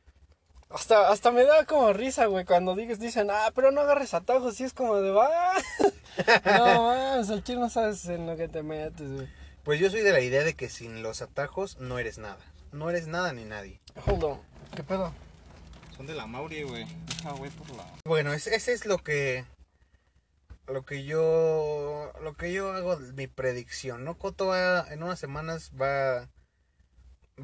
[0.70, 4.58] Hasta, hasta me da como risa, güey, cuando dices, dicen, ah, pero no agarres atajos,
[4.60, 5.52] y es como de, va.
[6.44, 9.28] no mames, el chile no sabes en lo que te metes, güey.
[9.64, 12.38] Pues yo soy de la idea de que sin los atajos no eres nada.
[12.72, 13.80] No eres nada ni nadie.
[14.06, 14.40] Hold on,
[14.74, 15.12] ¿qué pedo?
[15.96, 16.86] Son de la Mauri, güey.
[17.06, 17.86] Deja, güey, por la.
[18.04, 19.44] Bueno, es- ese es lo que
[20.68, 24.16] lo que yo lo que yo hago mi predicción, ¿no?
[24.16, 26.28] Coto va en unas semanas va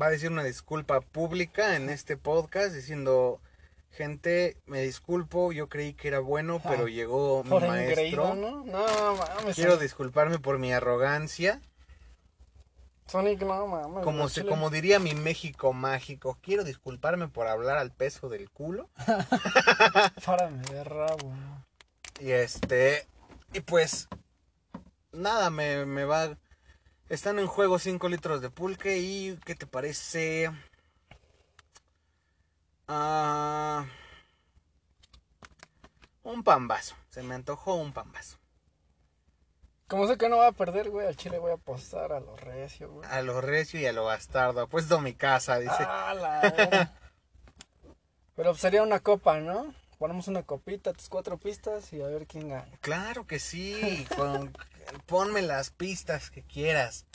[0.00, 3.40] va a decir una disculpa pública en este podcast diciendo
[3.90, 7.90] gente, me disculpo, yo creí que era bueno, Ah, pero llegó mi Por maestro.
[7.90, 8.64] engreído, ¿no?
[8.64, 9.56] No mames.
[9.56, 11.60] Quiero disculparme por mi arrogancia,
[13.08, 14.04] Sonic, no mames.
[14.04, 18.90] como se, diría mi México mágico, quiero disculparme por hablar al peso del culo.
[20.26, 21.32] Párame de rabo.
[22.20, 23.06] Y este.
[23.54, 24.08] Y pues.
[25.10, 26.36] Nada, me, me va.
[27.08, 28.98] Están en juego 5 litros de pulque.
[28.98, 30.50] ¿Y qué te parece?
[32.88, 33.86] Ah,
[36.24, 36.94] un pambazo.
[37.08, 38.36] Se me antojó un pambazo.
[39.88, 42.38] Como sé que no va a perder, güey, al chile voy a apostar a los
[42.40, 43.08] recio, güey.
[43.10, 44.60] A lo recio y a lo bastardo.
[44.60, 45.74] Apuesto mi casa, dice.
[45.80, 46.92] Ah, la.
[48.36, 49.74] Pero sería una copa, ¿no?
[49.98, 52.68] Ponemos una copita, tus cuatro pistas y a ver quién gana.
[52.80, 54.06] Claro que sí.
[54.16, 54.54] con-
[55.06, 57.06] ponme las pistas que quieras.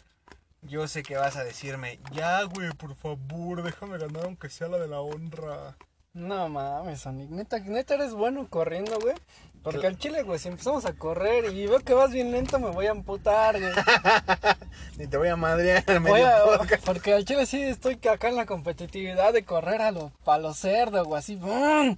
[0.63, 4.79] Yo sé que vas a decirme, ya, güey, por favor, déjame ganar aunque sea la
[4.79, 5.77] de la honra.
[6.13, 7.29] No mames, Sonic.
[7.29, 9.15] Neta, neta eres bueno corriendo, güey.
[9.63, 12.69] Porque al chile, güey, si empezamos a correr y veo que vas bien lento, me
[12.69, 13.71] voy a amputar, güey.
[14.97, 18.36] Ni te voy a madrear Voy medio a- porque al chile sí estoy acá en
[18.36, 21.36] la competitividad de correr a lo, a lo cerdo, güey, así.
[21.38, 21.95] ¡bum!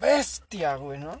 [0.00, 1.20] Bestia, güey, ¿no?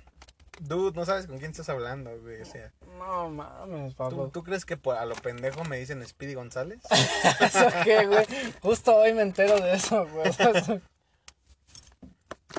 [0.60, 2.40] Dude, no sabes con quién estás hablando, güey.
[2.40, 4.30] O sea, No mames, ¿tú, Pablo.
[4.32, 6.78] tú crees que por- a lo pendejo me dicen Speedy González?
[7.40, 8.24] ¿Eso qué, güey?
[8.62, 10.30] Justo hoy me entero de eso, güey.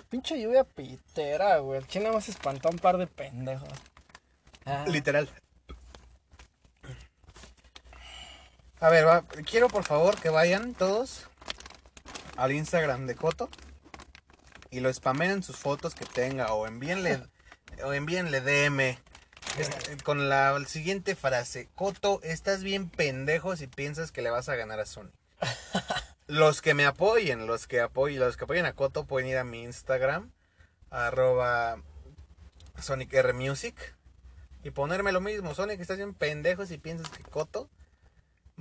[0.09, 1.79] Pinche lluvia pitera, güey.
[1.79, 3.69] El chile más espantó a un par de pendejos.
[4.65, 5.29] Ah, Literal.
[8.79, 9.05] A ver,
[9.49, 11.27] quiero por favor que vayan todos
[12.35, 13.49] al Instagram de Coto
[14.69, 17.21] y lo spamen en sus fotos que tenga o envíenle
[17.83, 18.97] o envíenle DM
[20.03, 21.69] con la siguiente frase.
[21.75, 25.11] Coto, estás bien pendejo si piensas que le vas a ganar a Sony.
[26.27, 29.43] Los que me apoyen, los que apoyen, los que apoyen a Coto pueden ir a
[29.43, 30.31] mi Instagram
[30.89, 31.77] arroba
[32.79, 33.95] Sonic R Music
[34.63, 35.53] y ponerme lo mismo.
[35.53, 37.69] Sonic, estás bien pendejo si piensas que Coto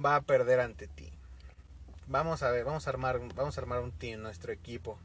[0.03, 1.11] va a perder ante ti.
[2.07, 4.99] Vamos a ver, vamos a armar, vamos a armar un team, nuestro equipo.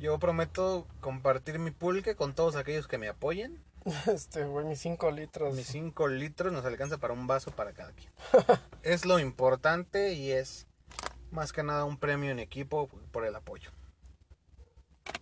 [0.00, 3.62] Yo prometo compartir mi pulque con todos aquellos que me apoyen.
[4.12, 5.54] Este, güey, mis 5 litros.
[5.54, 8.10] Mis 5 litros nos alcanza para un vaso para cada quien.
[8.82, 10.66] es lo importante y es
[11.30, 13.70] más que nada un premio en equipo por el apoyo.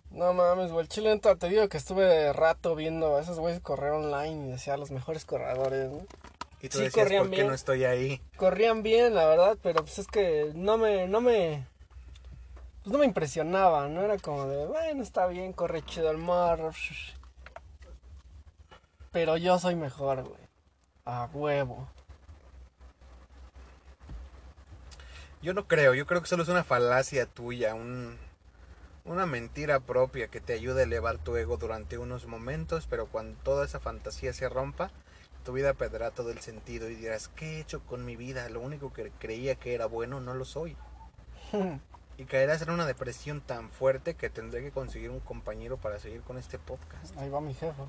[0.09, 0.87] No mames, güey.
[0.87, 4.77] Chile, neta, te digo que estuve rato viendo a esos güeyes correr online y decía
[4.77, 6.05] los mejores corredores, ¿no?
[6.61, 7.47] Y tú Sí, decías, corrían ¿por qué bien.
[7.47, 8.21] no estoy ahí?
[8.35, 11.67] Corrían bien, la verdad, pero pues es que no me, no me,
[12.83, 14.01] pues no me impresionaba, ¿no?
[14.01, 16.71] Era como de, bueno, está bien, corre chido el morro.
[19.11, 20.41] Pero yo soy mejor, güey.
[21.05, 21.87] A huevo.
[25.41, 28.17] Yo no creo, yo creo que solo es una falacia tuya, un,
[29.05, 33.37] una mentira propia que te ayuda a elevar tu ego durante unos momentos, pero cuando
[33.43, 34.91] toda esa fantasía se rompa,
[35.45, 38.49] tu vida perderá todo el sentido y dirás, ¿qué he hecho con mi vida?
[38.49, 40.75] Lo único que creía que era bueno no lo soy.
[42.19, 46.21] Y caerás en una depresión tan fuerte que tendré que conseguir un compañero para seguir
[46.21, 47.15] con este podcast.
[47.15, 47.83] Ahí va mi jefe.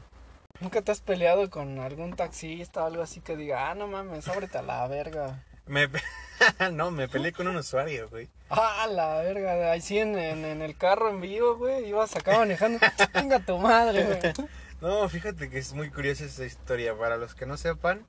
[0.61, 4.29] ¿Nunca te has peleado con algún taxista o algo así que diga, ah, no mames,
[4.29, 5.43] ábrete a la verga?
[5.69, 5.89] Me...
[6.73, 8.29] no, me peleé con un usuario, güey.
[8.51, 12.39] Ah, la verga, ahí sí en, en, en el carro en vivo, güey, ibas acá
[12.39, 12.81] manejando.
[13.15, 14.49] Venga tu madre, güey.
[14.81, 16.97] No, fíjate que es muy curiosa esa historia.
[16.97, 18.07] Para los que no sepan,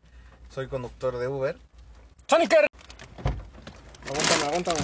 [0.51, 1.57] soy conductor de Uber.
[2.27, 2.67] Sonic R.
[4.05, 4.79] Aguántame, aguántame.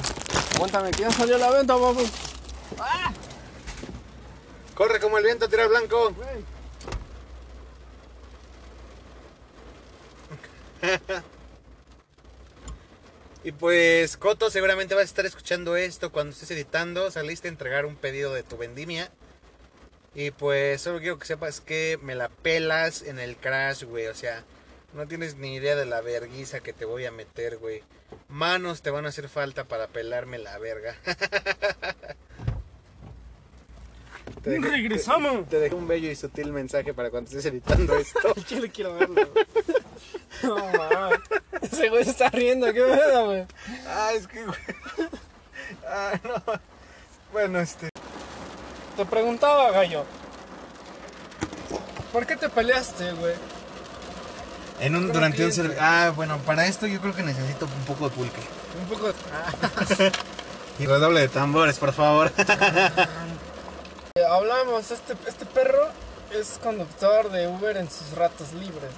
[0.55, 2.11] Aguántame, que ya salió la venta, vamos.
[4.73, 6.15] Corre como el viento, tira al blanco.
[13.45, 17.12] Y pues, Coto, seguramente vas a estar escuchando esto cuando estés editando.
[17.12, 19.12] Saliste a entregar un pedido de tu vendimia.
[20.15, 24.07] Y pues, solo quiero que sepas que me la pelas en el crash, güey.
[24.07, 24.43] O sea,
[24.95, 27.84] No tienes ni idea de la verguiza que te voy a meter, güey.
[28.30, 30.95] Manos te van a hacer falta para pelarme la verga.
[34.43, 35.47] Te dejé- Regresamos.
[35.49, 38.34] Te dejé un bello y sutil mensaje para cuando estés editando esto.
[38.49, 39.15] Yo le quiero verlo.
[39.32, 39.45] güey.
[40.43, 41.19] No mames.
[41.61, 43.45] Ese güey se está riendo, qué pedo, güey.
[43.88, 44.57] ah, es que, güey.
[45.88, 46.43] Ah, no.
[47.32, 47.89] Bueno, este.
[48.97, 50.03] Te preguntaba, gallo.
[52.13, 53.34] ¿Por qué te peleaste, güey?
[54.80, 55.82] En un, durante un servicio.
[55.82, 58.41] Ah, bueno, para esto yo creo que necesito un poco de pulque.
[58.82, 59.11] Un poco.
[59.34, 60.11] Ah,
[60.80, 62.32] Y redoble de tambores, por favor.
[64.24, 65.89] Hablamos, este, este perro
[66.32, 68.89] es conductor de Uber en sus ratos libres.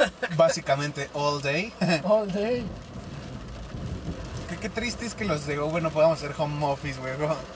[0.00, 0.36] ¿no?
[0.38, 1.70] Básicamente all day.
[1.82, 2.64] Ah, all day.
[4.48, 7.12] qué, qué triste es que los de Uber no podamos hacer home office, güey.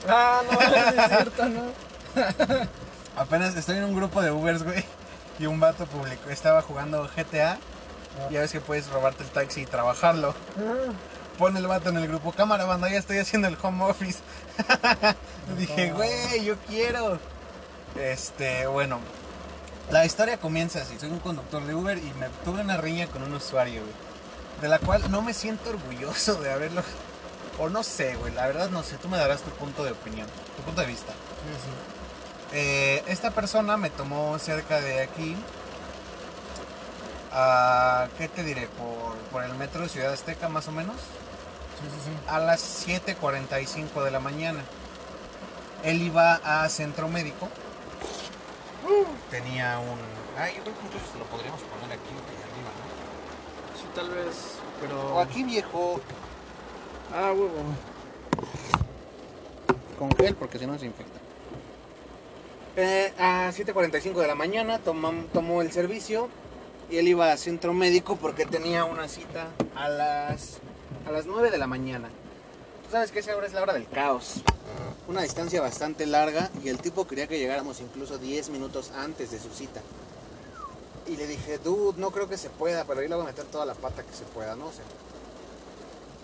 [0.07, 1.63] Ah, no, es cierto, ¿no?
[3.15, 4.85] Apenas estoy en un grupo de Ubers, güey.
[5.39, 7.57] Y un vato publicó, estaba jugando GTA.
[8.29, 10.35] Ya ves que puedes robarte el taxi y trabajarlo.
[10.59, 10.91] Ah,
[11.41, 14.19] Pone el vato en el grupo, cámara banda, ya estoy haciendo el home office.
[15.57, 17.17] Dije, güey, yo quiero.
[17.95, 18.99] Este, bueno.
[19.89, 23.23] La historia comienza así, soy un conductor de Uber y me tuve una riña con
[23.23, 23.93] un usuario, güey.
[24.61, 26.83] De la cual no me siento orgulloso de haberlo...
[27.57, 30.27] O no sé, güey, la verdad no sé, tú me darás tu punto de opinión,
[30.57, 31.11] tu punto de vista.
[32.53, 35.35] Eh, esta persona me tomó cerca de aquí.
[37.31, 38.67] a, ¿Qué te diré?
[38.67, 40.97] Por, por el metro de Ciudad Azteca, más o menos.
[41.81, 42.29] Sí, sí, sí.
[42.29, 44.61] A las 7:45 de la mañana.
[45.83, 47.49] Él iba a centro médico.
[49.29, 49.97] Tenía un.
[50.39, 52.71] Ay, yo creo que entonces lo podríamos poner aquí arriba,
[53.75, 54.81] Sí, tal vez, ¿no?
[54.81, 55.15] pero...
[55.15, 56.01] O aquí, viejo.
[57.13, 57.49] Ah, huevo.
[59.97, 61.19] Con gel, porque si no se infecta.
[62.75, 66.29] Eh, a 7.45 de la mañana tomam- tomó el servicio
[66.89, 70.59] y él iba a centro médico porque tenía una cita a las,
[71.07, 72.09] a las 9 de la mañana.
[72.85, 74.41] Tú sabes que esa hora es la hora del caos.
[75.07, 79.39] Una distancia bastante larga y el tipo quería que llegáramos incluso 10 minutos antes de
[79.39, 79.81] su cita.
[81.07, 83.45] Y le dije, dude, no creo que se pueda, pero ahí le voy a meter
[83.45, 84.81] toda la pata que se pueda, no sé.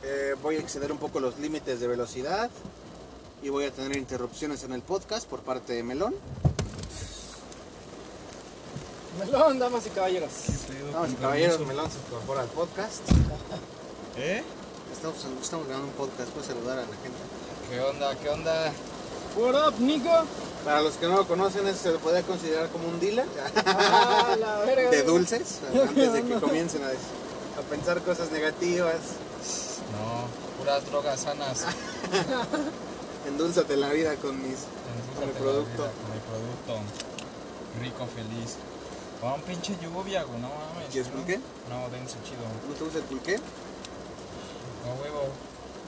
[0.03, 2.49] Eh, voy a exceder un poco los límites de velocidad
[3.41, 6.15] y voy a tener interrupciones en el podcast por parte de Melón.
[9.19, 10.31] Melón, damas y caballeros.
[10.93, 13.01] Damas y caballeros, Melón se incorpora al podcast.
[14.17, 14.43] ¿Eh?
[14.97, 17.17] Estamos, estamos grabando un podcast, puedes saludar a la gente.
[17.69, 18.15] ¿Qué onda?
[18.15, 18.71] ¿Qué onda?
[19.37, 20.09] What up, Nico?
[20.65, 23.25] Para los que no lo conocen, se lo podría considerar como un dealer
[23.65, 24.89] Ah, la verga.
[24.89, 28.97] de dulces, antes de que comiencen a, a pensar cosas negativas.
[29.93, 30.27] No,
[30.59, 31.65] puras drogas sanas.
[33.27, 34.59] Endulzate la vida con mis...
[35.19, 35.83] Con el producto.
[35.83, 36.91] vida Con el producto.
[37.81, 38.55] Rico, feliz.
[39.21, 40.89] Con un pinche lluvia, güey, no mames.
[40.91, 41.17] ¿Quieres ¿no?
[41.17, 41.39] pulque?
[41.69, 42.41] No, dense chido.
[42.67, 43.39] ¿No te gusta el pulque?
[44.87, 45.23] No huevo.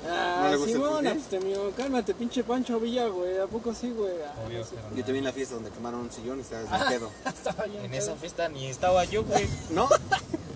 [0.07, 1.09] Ah, ¿No le gusta el Simón, pulque?
[1.09, 1.71] abstemio.
[1.75, 3.37] Cálmate, pinche Pancho Villa, güey.
[3.39, 4.13] ¿A poco sí, güey?
[4.25, 4.75] Ah, Obvio, no sé.
[4.75, 6.85] pero Yo te vi en la fiesta donde quemaron un sillón y estabas Ah.
[6.89, 7.11] de pedo.
[7.25, 7.95] Estaba En pedo.
[8.01, 9.45] esa fiesta ni estaba yo, güey.
[9.71, 9.89] ¿No?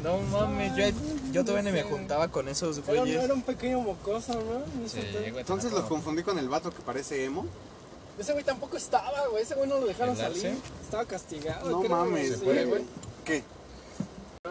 [0.01, 0.85] No mames, yo,
[1.31, 3.23] yo todavía ni me juntaba con esos Era, un- güeyes.
[3.23, 4.87] era un pequeño mocoso, ¿no?
[4.89, 5.39] Sí, güey.
[5.39, 7.45] Entonces lo confundí con el vato que parece emo.
[8.17, 9.43] Ese güey tampoco estaba, güey.
[9.43, 10.41] Ese güey no lo dejaron ¿El Arce?
[10.41, 10.57] salir.
[10.83, 11.69] Estaba castigado.
[11.69, 12.83] No creo, mames, sí, güey.
[13.25, 13.43] ¿Qué?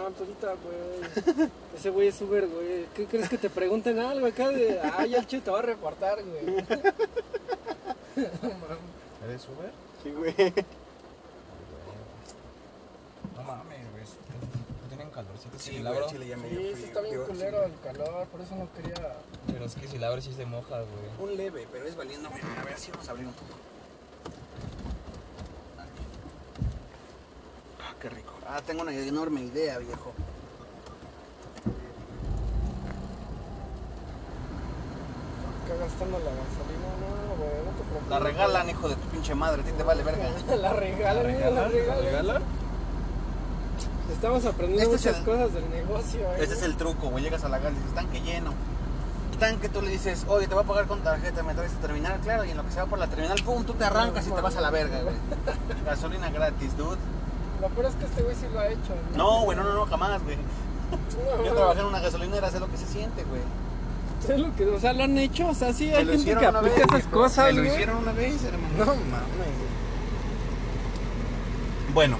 [0.05, 1.46] Ah, pues ahorita, güey.
[1.76, 2.86] Ese güey es Uber, güey.
[2.94, 4.80] ¿Qué crees que te pregunten algo acá de.
[4.80, 6.57] Ah, ya el che te va a reportar, güey.
[9.24, 9.70] ¿Eres Uber?
[10.03, 10.34] Sí, güey.
[13.36, 14.05] No mames, güey.
[14.82, 15.59] ¿No tienen calorcito?
[15.59, 16.86] Sí, si güey, chile ya Sí, sí frío.
[16.86, 19.16] está bien Digo, culero el calor, por eso no quería.
[19.46, 21.30] Pero es que si la abres sí se moja, güey.
[21.30, 22.28] Un leve, pero es valiendo.
[22.28, 23.53] A ver si vamos a abrir un poco.
[28.03, 28.32] Qué rico.
[28.48, 30.12] Ah, tengo una enorme idea, viejo.
[35.64, 38.11] Acá gastando la gasolina, no, güey, no te preocupes.
[38.11, 40.24] La regalan, hijo de tu pinche madre, a ti te vale verga.
[40.57, 42.03] la regalan, ¿La la regalan?
[42.05, 42.42] regalan.
[44.12, 46.36] Estamos aprendiendo Este es muchas el- cosas del negocio, eh.
[46.40, 47.24] Ese es el truco, güey.
[47.24, 48.53] Llegas a la gas y dices, tanque lleno.
[49.38, 52.20] Tanque, tú le dices, oye, te voy a pagar con tarjeta, me traes a terminal,
[52.20, 54.30] claro, y en lo que se va por la terminal, pum, tú te arrancas y
[54.30, 55.16] te vas a la verga, güey.
[55.84, 56.98] Gasolina gratis, dude.
[57.62, 59.16] Lo peor es que este güey sí lo ha hecho, ¿no?
[59.16, 60.36] No, güey, no, no, no, jamás, güey.
[60.36, 63.40] No, Yo trabajé en una gasolinera, sé lo que se siente, güey.
[64.28, 66.46] Es lo que, o sea, lo han hecho, o sea, sí hay lo gente que
[66.48, 67.72] una aplica vez, esas cosas, Me lo güey.
[67.72, 68.74] hicieron una vez, hermano.
[68.78, 69.72] No mames, güey.
[71.94, 72.16] Bueno,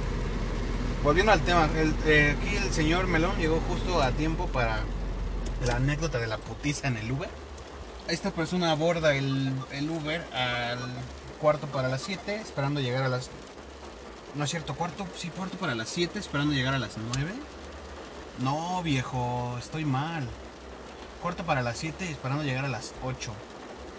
[1.03, 4.81] volviendo al tema, el- eh, aquí el señor Melón llegó justo a tiempo para
[5.67, 7.29] la anécdota de la putiza en el Uber.
[8.09, 10.79] Esta persona aborda el, el Uber al
[11.41, 13.31] cuarto para las 7, esperando llegar a las...
[14.35, 17.33] No es cierto, cuarto, sí, cuarto para las 7, esperando llegar a las 9.
[18.39, 20.27] No, viejo, estoy mal.
[21.21, 23.33] Cuarto para las 7 esperando llegar a las 8.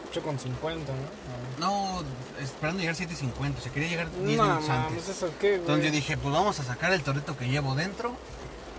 [0.09, 0.91] 8 con 50,
[1.59, 1.65] ¿no?
[1.65, 2.03] No,
[2.39, 3.59] esperando llegar 7.50.
[3.61, 5.09] Se quería llegar 10 No, minutos mames, antes.
[5.09, 5.55] ¿eso qué?
[5.55, 8.13] Entonces yo dije, pues vamos a sacar el torito que llevo dentro.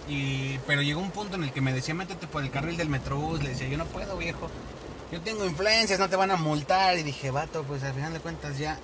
[0.09, 2.89] Y, pero llegó un punto en el que me decía, métete por el carril del
[2.89, 3.43] metrobús.
[3.43, 4.49] Le decía, yo no puedo, viejo.
[5.11, 6.99] Yo tengo influencias, no te van a multar.
[6.99, 8.79] Y dije, vato, pues al final de cuentas ya,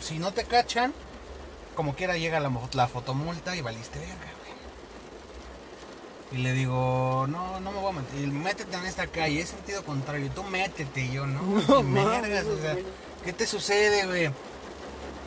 [0.00, 0.92] si no te cachan,
[1.76, 4.46] como quiera llega la, la fotomulta y valiste verga, güey.
[6.32, 8.20] Y le digo, no, no me voy a meter.
[8.20, 10.28] Y métete en esta calle, es sentido contrario.
[10.34, 11.42] Tú métete, y yo no.
[11.82, 12.76] No o sea.
[13.24, 14.30] ¿qué te sucede, güey?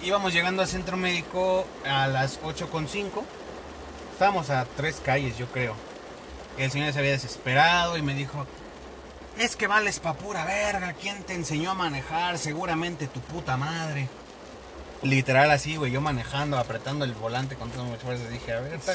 [0.04, 3.24] Íbamos llegando al centro médico a las 8.5.
[4.12, 5.76] Estábamos a tres calles, yo creo.
[6.58, 8.45] El señor se había desesperado y me dijo,
[9.38, 12.38] es que vales pa' pura verga, ¿quién te enseñó a manejar?
[12.38, 14.10] Seguramente tu puta madre.
[15.02, 18.78] Literal así, güey, yo manejando, apretando el volante con toda mi fuerza, dije, a ver,
[18.80, 18.91] pa-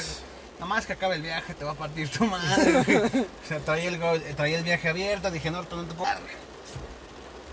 [0.55, 2.97] nada más que acabe el viaje te va a partir tu madre, güey.
[3.43, 6.03] O sea, traía el, traía el viaje abierto, dije, no, no te puedo...
[6.05, 6.33] dar, güey".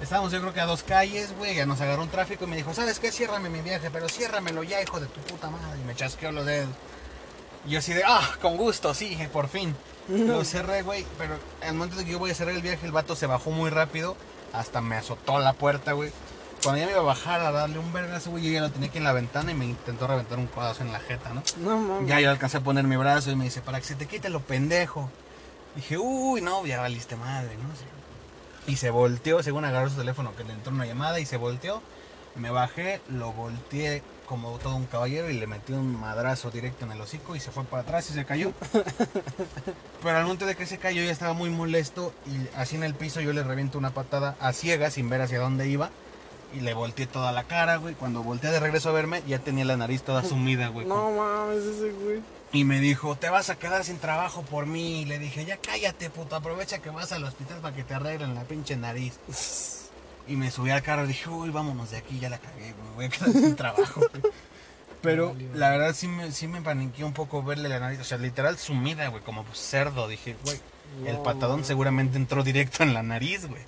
[0.02, 2.56] Estábamos yo creo que a dos calles, güey, ya nos agarró un tráfico y me
[2.56, 3.12] dijo, ¿sabes qué?
[3.12, 5.80] Ciérrame mi viaje, pero ciérramelo ya, hijo de tu puta madre.
[5.80, 6.70] Y me chasqueó los dedos.
[7.66, 9.76] Y yo así de, ah, con gusto, sí, por fin.
[10.08, 12.90] Lo cerré, güey, pero al momento de que yo voy a cerrar el viaje, el
[12.92, 14.16] vato se bajó muy rápido,
[14.52, 16.10] hasta me azotó la puerta, güey.
[16.62, 18.88] Cuando ya me iba a bajar a darle un vergazo, güey, yo ya lo tenía
[18.88, 21.42] aquí en la ventana y me intentó reventar un codazo en la jeta, ¿no?
[21.58, 22.08] No mames.
[22.08, 24.30] Ya yo alcancé a poner mi brazo y me dice, para que se te quite
[24.30, 25.10] lo pendejo.
[25.74, 28.72] Dije, uy, no, ya valiste madre, ¿no?
[28.72, 31.82] Y se volteó, según agarró su teléfono que le entró una llamada y se volteó.
[32.36, 36.92] Me bajé, lo volteé como todo un caballero y le metí un madrazo directo en
[36.92, 38.52] el hocico y se fue para atrás y se cayó.
[40.02, 42.94] Pero al momento de que se cayó ya estaba muy molesto y así en el
[42.94, 45.90] piso yo le reviento una patada a ciegas sin ver hacia dónde iba.
[46.54, 47.94] Y le volteé toda la cara, güey.
[47.94, 50.86] Cuando volteé de regreso a verme, ya tenía la nariz toda sumida, güey.
[50.86, 52.20] No mames, ese güey.
[52.52, 55.02] Y me dijo, te vas a quedar sin trabajo por mí.
[55.02, 58.34] Y le dije, ya cállate, puto, aprovecha que vas al hospital para que te arreglen
[58.34, 59.18] la pinche nariz.
[60.28, 62.94] Y me subí al carro y dije, uy, vámonos de aquí, ya la cagué, güey,
[62.94, 64.00] voy a quedar sin trabajo.
[64.20, 64.32] güey".
[65.02, 68.18] Pero la verdad sí me, sí me paniqué un poco verle la nariz, o sea,
[68.18, 70.06] literal sumida, güey, como cerdo.
[70.06, 70.60] Dije, güey,
[71.06, 73.62] el patadón seguramente entró directo en la nariz, güey.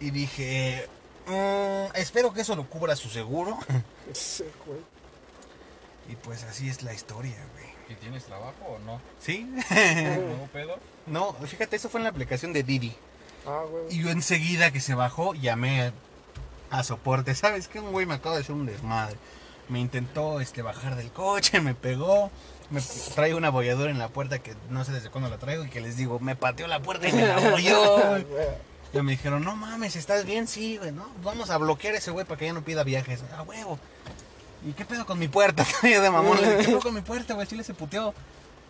[0.00, 0.88] Y dije,
[1.26, 3.58] "Mm, espero que eso lo cubra su seguro.
[4.10, 4.80] Ese güey.
[6.08, 7.64] Y pues así es la historia, güey.
[7.88, 9.00] ¿Y tienes trabajo o no?
[9.20, 9.40] ¿Sí?
[9.50, 10.76] ¿No pedo?
[11.06, 12.94] No, fíjate, eso fue en la aplicación de Didi.
[13.46, 13.84] Ah, güey.
[13.90, 15.92] Y yo enseguida que se bajó, llamé
[16.70, 17.34] a soporte.
[17.34, 17.80] ¿Sabes qué?
[17.80, 19.16] Un güey me acaba de hacer un desmadre.
[19.68, 22.30] Me intentó este, bajar del coche, me pegó.
[22.70, 22.80] Me
[23.14, 25.80] traigo una bolladura en la puerta que no sé desde cuándo la traigo y que
[25.80, 28.24] les digo, me pateó la puerta y me la abolló.
[28.94, 30.46] Ya me dijeron, no mames, ¿estás bien?
[30.46, 31.08] Sí, güey, ¿no?
[31.24, 33.24] Vamos a bloquear a ese güey para que ya no pida viajes.
[33.36, 33.76] A huevo.
[34.64, 35.66] ¿Y qué pedo con mi puerta?
[35.82, 37.44] Yo de mamón le dije, ¿qué pedo con mi puerta, güey?
[37.48, 38.14] Chile se puteó.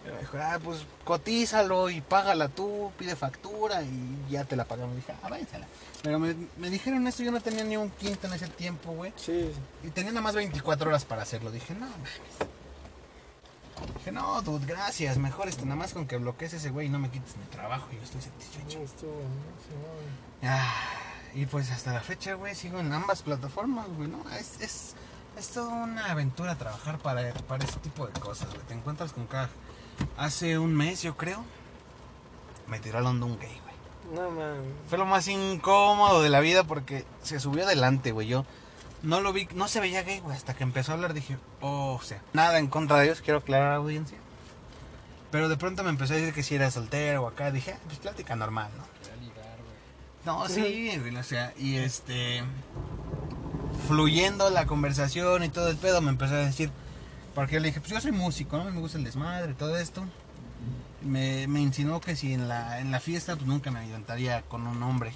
[0.07, 4.65] Y me dijo, ah, pues cotízalo y págala tú, pide factura y ya te la
[4.65, 4.97] pagamos.
[4.97, 5.67] dije, ah, váyansela.
[6.03, 9.13] Pero me, me dijeron esto, yo no tenía ni un quinto en ese tiempo, güey.
[9.17, 9.51] Sí.
[9.83, 11.51] Y tenía nada más 24 horas para hacerlo.
[11.51, 12.21] Dije, no, mames.
[13.97, 15.19] Dije, no, dude, gracias.
[15.19, 17.89] Mejor este, nada más con que bloquees ese güey y no me quites mi trabajo.
[17.93, 18.79] Y yo estoy satisfecho.
[18.79, 19.19] No estuvo, no,
[19.63, 20.49] sí, no.
[20.51, 20.73] Ah,
[21.35, 24.23] y pues hasta la fecha, güey, sigo en ambas plataformas, güey, ¿no?
[24.31, 24.95] Es, es,
[25.37, 28.63] es toda una aventura trabajar para, para ese tipo de cosas, güey.
[28.67, 29.51] Te encuentras con cada...
[30.17, 31.45] Hace un mes, yo creo,
[32.67, 33.75] me tiró al hondo un gay, güey.
[34.15, 34.73] No mames.
[34.89, 38.27] Fue lo más incómodo de la vida porque se subió adelante, güey.
[38.29, 38.45] Yo
[39.05, 40.37] no lo vi, no se veía gay, güey.
[40.37, 43.39] Hasta que empezó a hablar dije, oh, o sea, nada en contra de ellos, quiero
[43.39, 44.19] aclarar a la audiencia.
[45.31, 47.51] Pero de pronto me empezó a decir que si era soltero o acá.
[47.51, 48.85] Dije, ah, pues plática normal, ¿no?
[49.21, 49.57] Ligar.
[50.25, 52.43] No, sí, o sea, y este.
[53.89, 56.71] Fluyendo la conversación y todo el pedo, me empezó a decir.
[57.35, 58.71] Porque le dije, pues yo soy músico, ¿no?
[58.71, 60.05] Me gusta el desmadre y todo esto.
[61.03, 64.69] Me, me insinuó que si en la, en la fiesta, pues nunca me aventaría con
[64.69, 65.15] un hombre.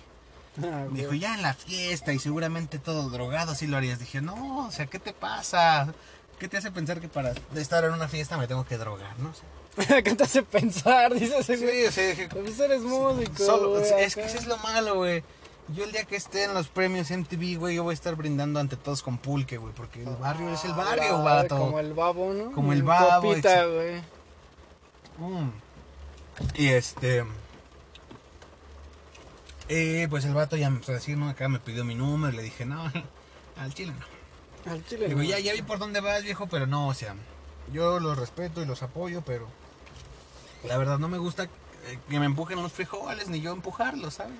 [0.62, 1.20] Ah, Me dijo, güey.
[1.20, 3.98] ya en la fiesta y seguramente todo drogado, sí lo harías.
[3.98, 5.92] Dije, no, o sea, ¿qué te pasa?
[6.38, 9.30] ¿Qué te hace pensar que para estar en una fiesta me tengo que drogar, no?
[9.76, 11.14] O sea, ¿Qué te hace pensar?
[11.14, 11.82] Dice ese güey.
[11.82, 13.44] sí, o sea, dije, Pues eres músico.
[13.44, 15.22] Solo, güey, es que eso es lo malo, güey.
[15.74, 18.58] Yo el día que esté en los premios MTV, güey, yo voy a estar brindando
[18.58, 21.58] ante todos con pulque, güey, porque el barrio es el barrio, Ah, vato.
[21.58, 22.52] Como el babo, ¿no?
[22.52, 24.00] Como el babo, Copita, güey.
[25.18, 25.50] Mm.
[26.54, 27.24] Y este...
[29.68, 32.42] Eh, pues el vato ya empezó a decir, no, acá me pidió mi número, le
[32.42, 32.90] dije, no,
[33.60, 34.72] al chile no.
[34.72, 35.08] Al chile.
[35.08, 35.24] Digo, no.
[35.24, 37.14] ya, ya vi por dónde vas, viejo, pero no, o sea,
[37.72, 39.46] yo los respeto y los apoyo, pero
[40.64, 44.36] la verdad no me gusta eh, que me empujen los frijoles, ni yo empujarlos, ¿sabes?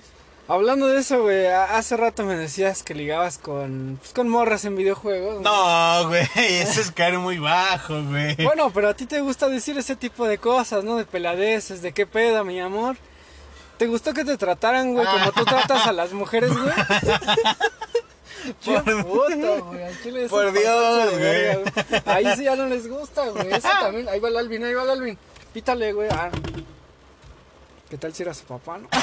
[0.51, 4.77] Hablando de eso, güey, hace rato me decías que ligabas con, pues, con morras en
[4.77, 5.43] videojuegos.
[5.43, 8.35] No, güey, eso es caer muy bajo, güey.
[8.37, 10.97] Bueno, pero a ti te gusta decir ese tipo de cosas, ¿no?
[10.97, 12.97] De peladeces, de qué pedo, mi amor.
[13.79, 16.69] ¿Te gustó que te trataran, güey, como tú tratas a las mujeres, güey?
[18.65, 19.83] Qué puto, güey.
[19.83, 22.03] al chile eso Por es Dios, verga, güey.
[22.07, 23.53] Ahí sí ya no les gusta, güey.
[23.53, 24.09] Eso también.
[24.09, 25.19] Ahí va el Alvin, ahí va el Alvin.
[25.53, 26.09] Pítale, güey.
[26.11, 26.31] Ah.
[27.91, 28.89] ¿Qué tal si era su papá, no?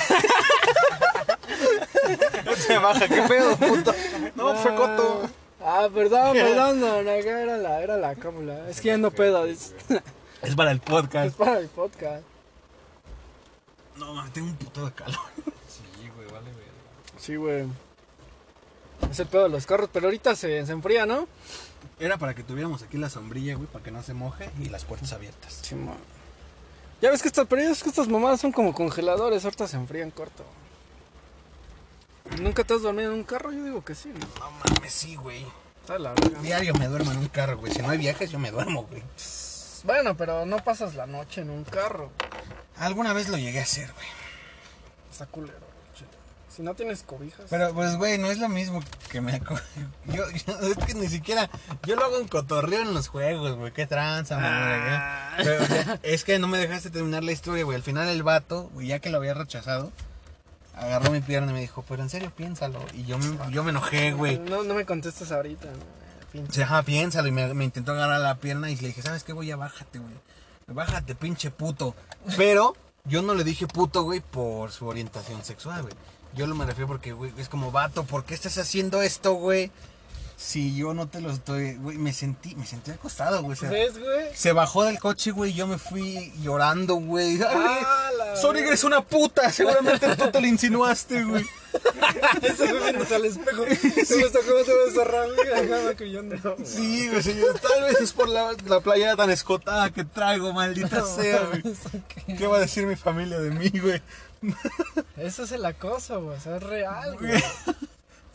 [2.57, 3.93] Se baja, qué pedo, puto.
[4.35, 5.29] No, fue coto.
[5.63, 8.69] Ah, perdón, perdón, no, no, era la, era la cámara.
[8.69, 9.73] Es que ya no pedo, es,
[10.43, 11.35] Es para el es podcast.
[11.35, 12.21] para el podcast.
[13.97, 15.19] No, man, tengo un puto de calor.
[15.67, 16.71] Sí, güey, vale, verga.
[17.17, 17.65] Sí, güey.
[19.09, 21.27] Es el pedo de los carros, pero ahorita se, se enfría, ¿no?
[21.99, 24.85] Era para que tuviéramos aquí la sombrilla, güey, para que no se moje y las
[24.85, 25.59] puertas abiertas.
[25.61, 25.95] Sí, man.
[27.01, 30.43] Ya ves que estas, pero que estas mamadas son como congeladores, ahorita se enfrían corto.
[32.41, 33.51] ¿Nunca te has dormido en un carro?
[33.51, 34.27] Yo digo que sí, ¿no?
[34.39, 35.45] No mames, sí, güey.
[35.81, 36.41] Está la verga.
[36.41, 37.71] Diario me duermo en un carro, güey.
[37.71, 39.03] Si no hay viajes, yo me duermo, güey.
[39.83, 42.11] Bueno, pero no pasas la noche en un carro.
[42.77, 44.07] Alguna vez lo llegué a hacer, güey.
[45.11, 45.65] Está culero.
[46.49, 47.47] Si no tienes cobijas.
[47.49, 48.81] Pero, pues, güey, no es lo mismo
[49.11, 49.33] que me...
[49.33, 49.59] aco-
[50.05, 51.49] Yo, yo- es que ni siquiera...
[51.85, 53.73] Yo lo hago en cotorreo en los juegos, güey.
[53.73, 55.33] Qué tranza, Ah.
[55.35, 55.45] güey.
[55.47, 57.75] Pero, o sea, es que no me dejaste terminar la historia, güey.
[57.75, 59.91] Al final el vato, güey, ya que lo había rechazado,
[60.75, 62.85] agarró mi pierna y me dijo, pero en serio, piénsalo.
[62.93, 64.39] Y yo me, yo me enojé, güey.
[64.39, 65.67] No, no me contestes ahorita.
[66.33, 66.51] no.
[66.53, 67.27] Se ajá, piénsalo.
[67.27, 69.49] Y me, me intentó agarrar la pierna y le dije, ¿sabes qué, güey?
[69.49, 70.13] Ya bájate, güey.
[70.67, 71.95] Bájate, pinche puto.
[72.37, 75.93] Pero yo no le dije puto, güey, por su orientación sexual, güey.
[76.33, 79.71] Yo lo me refiero porque, güey, es como, vato, ¿por qué estás haciendo esto, güey?
[80.37, 83.53] Si yo no te lo estoy, güey, me sentí, me sentí acostado, güey.
[83.53, 84.27] o sea, ¿Ves, güey?
[84.33, 87.39] se bajó del coche, güey, y yo me fui llorando, güey.
[87.41, 89.51] Ah, Sonic, eres una puta.
[89.51, 91.45] Seguramente tú te lo insinuaste, güey.
[92.41, 93.63] Ese güey al espejo.
[94.05, 94.39] Se me está
[96.43, 96.65] como.
[96.65, 97.59] Sí, güey, señor.
[97.59, 101.63] Tal vez es por la, la playera tan escotada que traigo, maldita sea, güey.
[102.37, 104.01] ¿Qué va a decir mi familia de mí, güey?
[105.17, 106.37] Eso es el acoso, güey.
[106.37, 107.43] O sea, es real, güey.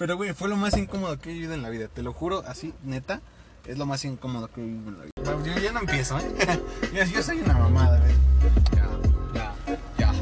[0.01, 1.89] Pero, güey, fue lo más incómodo que he vivido en la vida.
[1.89, 3.21] Te lo juro, así, neta,
[3.67, 5.55] es lo más incómodo que he vivido en la vida.
[5.55, 6.25] Yo ya no empiezo, ¿eh?
[6.95, 8.15] Yo, yo soy una mamada, güey.
[8.75, 8.89] Ya,
[9.35, 9.55] ya,
[9.99, 10.13] ya.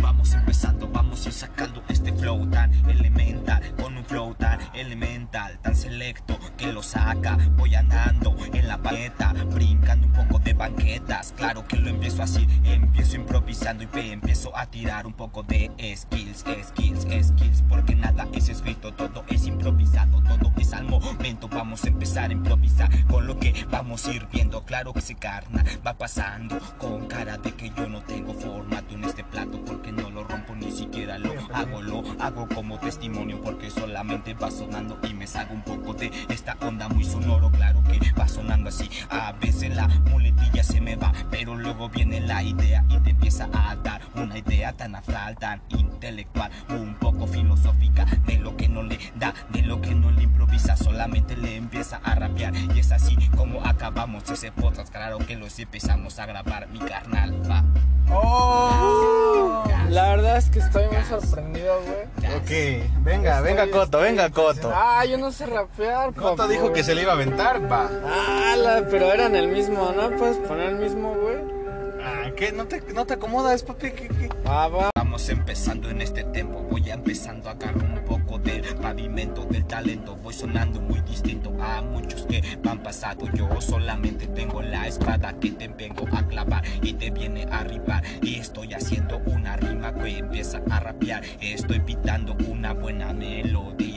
[0.00, 3.62] Vamos empezando, vamos a ir sacando este flow tan elemental.
[3.80, 7.38] Con un flow tan elemental, tan selecto que lo saca.
[7.56, 11.32] Voy andando en la paleta, brincando un poco de banquetas.
[11.36, 16.38] Claro que lo empiezo así, empiezo improvisando y empiezo a tirar un poco de skills,
[16.38, 17.62] skills, skills.
[24.78, 29.02] Claro que ese carna va pasando con cara de que yo no tengo formato en
[29.02, 33.72] este plato porque no lo rompo ni siquiera lo hago, lo hago como testimonio porque
[33.72, 37.50] solamente va sonando y me salgo un poco de esta onda muy sonoro.
[37.50, 42.20] Claro que va sonando así, a veces la muletilla se me va, pero luego viene
[42.20, 47.26] la idea y te empieza a dar una idea tan afral, tan intelectual, un poco
[47.26, 50.17] filosófica de lo que no le da, de lo que no le
[51.06, 54.90] improvisa, solamente le empieza a rapear y es así como acabamos ese podcast.
[54.92, 57.62] Claro que los empezamos a grabar, mi carnal va.
[58.10, 59.64] ¡Oh!
[59.90, 62.34] La verdad es que estoy muy sorprendido, güey.
[62.36, 64.70] Ok, venga, venga, Estoy- Coto, venga, Coto.
[64.74, 67.88] Ah, yo no sé rapear, Coto papá, dijo que se le iba a aventar, va.
[68.06, 70.10] Ah, la- pero eran el mismo, ¿no?
[70.16, 71.57] Puedes poner el mismo, güey.
[72.00, 72.52] Ah, ¿qué?
[72.52, 73.90] ¿No te, no te acomodas, papi?
[73.90, 74.28] ¿Qué, qué?
[74.44, 74.90] Ah, va.
[74.94, 79.64] Vamos empezando en este tempo, voy a empezando a agarrar un poco del pavimento, del
[79.64, 83.26] talento, voy sonando muy distinto a muchos que van pasado.
[83.32, 88.02] Yo solamente tengo la espada que te vengo a clavar y te viene a arribar.
[88.22, 91.22] Y estoy haciendo una rima que empieza a rapear.
[91.40, 93.87] Estoy pitando una buena melodía,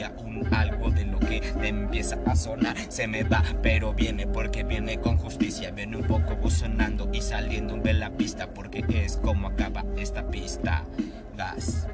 [0.51, 2.75] algo de lo que te empieza a sonar.
[2.89, 5.71] Se me va, pero viene porque viene con justicia.
[5.71, 10.83] Viene un poco sonando y saliendo de la pista porque es como acaba esta pista.
[11.37, 11.87] Gas.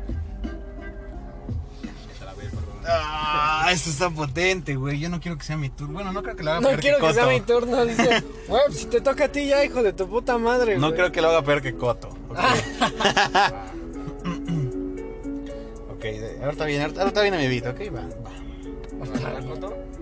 [2.90, 4.98] Ah, esto está potente, güey.
[4.98, 5.96] Yo no quiero que sea mi turno.
[5.96, 8.24] Bueno, no creo que lo haga No peor quiero que sea mi turno, dice.
[8.48, 10.94] Güey, si te toca a ti ya, hijo de tu puta madre, No güey.
[10.98, 12.08] creo que lo haga peor que Coto.
[12.30, 12.38] Ok,
[15.92, 18.04] Ok, de- ahorita viene, ahorita, ahorita viene mi beat, ok, va.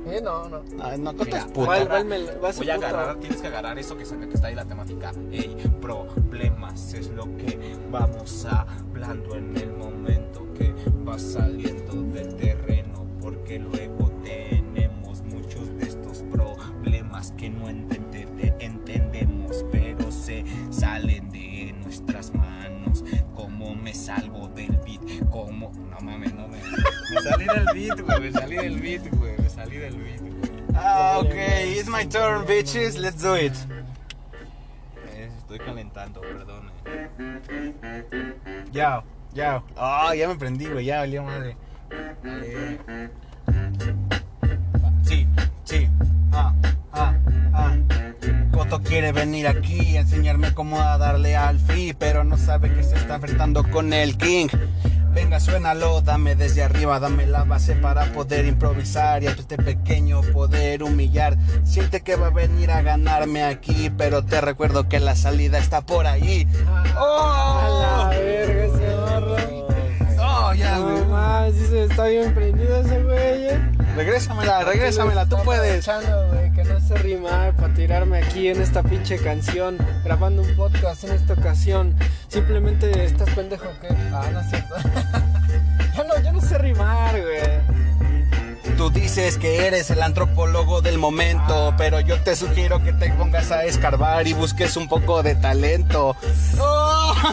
[0.07, 0.63] Eh, no, no.
[0.63, 1.65] No, no Coto Mira, es puto.
[1.65, 2.87] ¿Cuál, cuál me la- va a ser Voy a puta?
[2.89, 5.11] agarrar, tienes que agarrar eso que saca que está ahí la temática.
[5.31, 10.73] Ey, problemas es lo que vamos hablando en el momento que
[11.07, 11.54] va saliendo
[27.95, 28.19] beat, güey.
[28.21, 29.37] Me salí del beat, güey.
[29.37, 30.65] Me salí del beat, güey.
[30.75, 31.33] Ah, ok,
[31.77, 32.97] it's my turn, bitches.
[32.97, 33.53] Let's do it.
[35.13, 36.71] Eh, estoy calentando, perdón.
[38.71, 39.63] Ya, ya.
[39.77, 40.85] Ah, ya me prendí, güey.
[40.85, 41.57] Ya valió madre.
[42.25, 43.09] Eh,
[45.03, 45.27] Sí,
[45.63, 45.87] sí.
[46.31, 46.53] Ah,
[46.91, 47.13] ah,
[47.53, 47.75] ah.
[48.51, 52.83] Coto quiere venir aquí y enseñarme cómo a darle al fi, pero no sabe que
[52.83, 54.47] se está enfrentando con el king.
[55.15, 60.21] Venga, suénalo, dame desde arriba, dame la base para poder improvisar y a este pequeño
[60.21, 61.37] poder humillar.
[61.63, 65.81] Siente que va a venir a ganarme aquí, pero te recuerdo que la salida está
[65.81, 66.45] por ahí.
[66.67, 67.79] A ¡Oh!
[67.81, 69.35] la verga ese morro.
[70.19, 71.53] ¡Oh, ya, No güey!
[71.53, 73.47] sí se está bien prendido ese güey.
[73.47, 73.71] eh.
[73.95, 75.87] Regrésamela, regrésamela, tú puedes.
[75.87, 76.44] aprovechando, güey,
[76.87, 81.33] que sé rimar para tirarme aquí en esta pinche canción, grabando un podcast en esta
[81.33, 81.95] ocasión.
[82.27, 83.87] Simplemente estás pendejo, ¿qué?
[84.13, 84.75] Ah, no es cierto.
[85.95, 88.75] ya no, yo no sé rimar, güey.
[88.77, 93.51] Tú dices que eres el antropólogo del momento, pero yo te sugiero que te pongas
[93.51, 96.15] a escarbar y busques un poco de talento.
[96.59, 97.15] ¡Oh!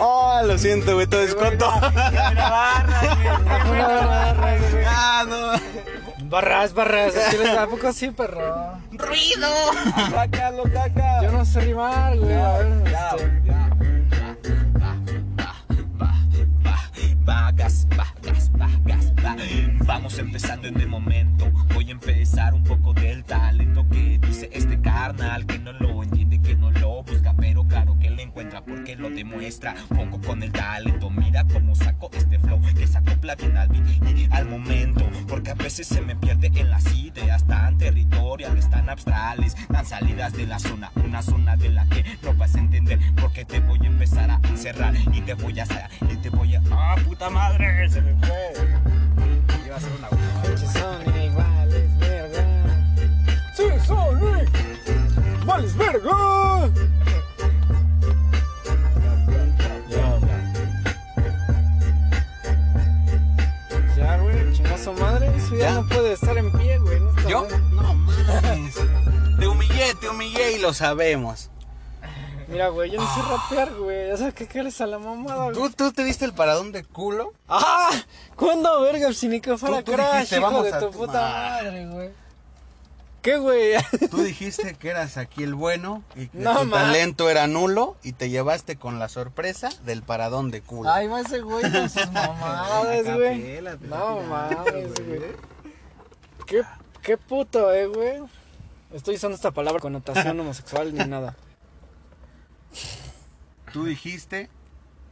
[0.00, 1.68] Oh, lo siento, güey, todo es coto.
[1.76, 4.84] Una barra, güey.
[4.86, 6.07] Ah, no.
[6.28, 7.14] Barras, barras.
[7.30, 8.78] ¿sí les- ¿A poco sí, perro?
[8.92, 9.48] ¡Ruido!
[10.10, 11.22] Sácalo, caca.
[11.22, 12.34] Yo no sé rimar, güey.
[12.34, 13.70] A ver, Ya, este, ya.
[14.78, 14.96] Va,
[15.38, 15.54] va,
[16.00, 16.14] va,
[16.66, 16.82] va,
[17.24, 19.36] vagas, vagas, vagas, va.
[19.86, 21.46] Vamos empezando en el momento.
[21.74, 25.46] Voy a empezar un poco del talento que dice este carnal.
[25.46, 26.17] Que no lo entiende,
[28.64, 29.74] porque lo demuestra.
[29.88, 34.28] Poco con el talento, mira cómo saco este flow que acopla bien al beat y
[34.30, 35.04] al momento.
[35.26, 40.32] Porque a veces se me pierde en las ideas tan territoriales, tan abstrales, tan salidas
[40.34, 40.92] de la zona.
[41.04, 44.40] Una zona de la que no vas a entender porque te voy a empezar a
[44.48, 46.62] encerrar y te voy a hacer y te voy a.
[46.70, 47.88] ¡Ah, puta madre!
[47.88, 48.52] Se me fue.
[49.66, 50.08] Iba a ser una
[70.68, 71.50] lo sabemos.
[72.48, 74.10] Mira, güey, yo no sé rapear, güey.
[74.10, 75.54] O sea, ¿qué quieres a la mamada, güey?
[75.54, 77.32] ¿Tú, tú te diste el paradón de culo?
[77.48, 77.90] ¡Ah!
[78.36, 79.12] ¿Cuándo, verga?
[79.12, 81.18] Si ni que fuera Tú- tú Crash, dijiste, hijo vamos de a tu tu- puta
[81.26, 81.62] Ah.
[81.62, 82.10] madre, güey.
[83.20, 83.72] ¿Qué, güey?
[84.10, 86.76] Tú dijiste que eras aquí el bueno y que No, tu ma.
[86.78, 90.90] talento era nulo y te llevaste con la sorpresa del paradón de culo.
[90.90, 93.60] Ay, va ese güey con sus mamadas, güey.
[93.82, 95.22] No mames, güey.
[96.46, 96.62] ¿Qué,
[97.02, 98.22] qué puto, eh, güey.
[98.92, 101.36] Estoy usando esta palabra con notación homosexual ni nada.
[103.72, 104.48] Tú dijiste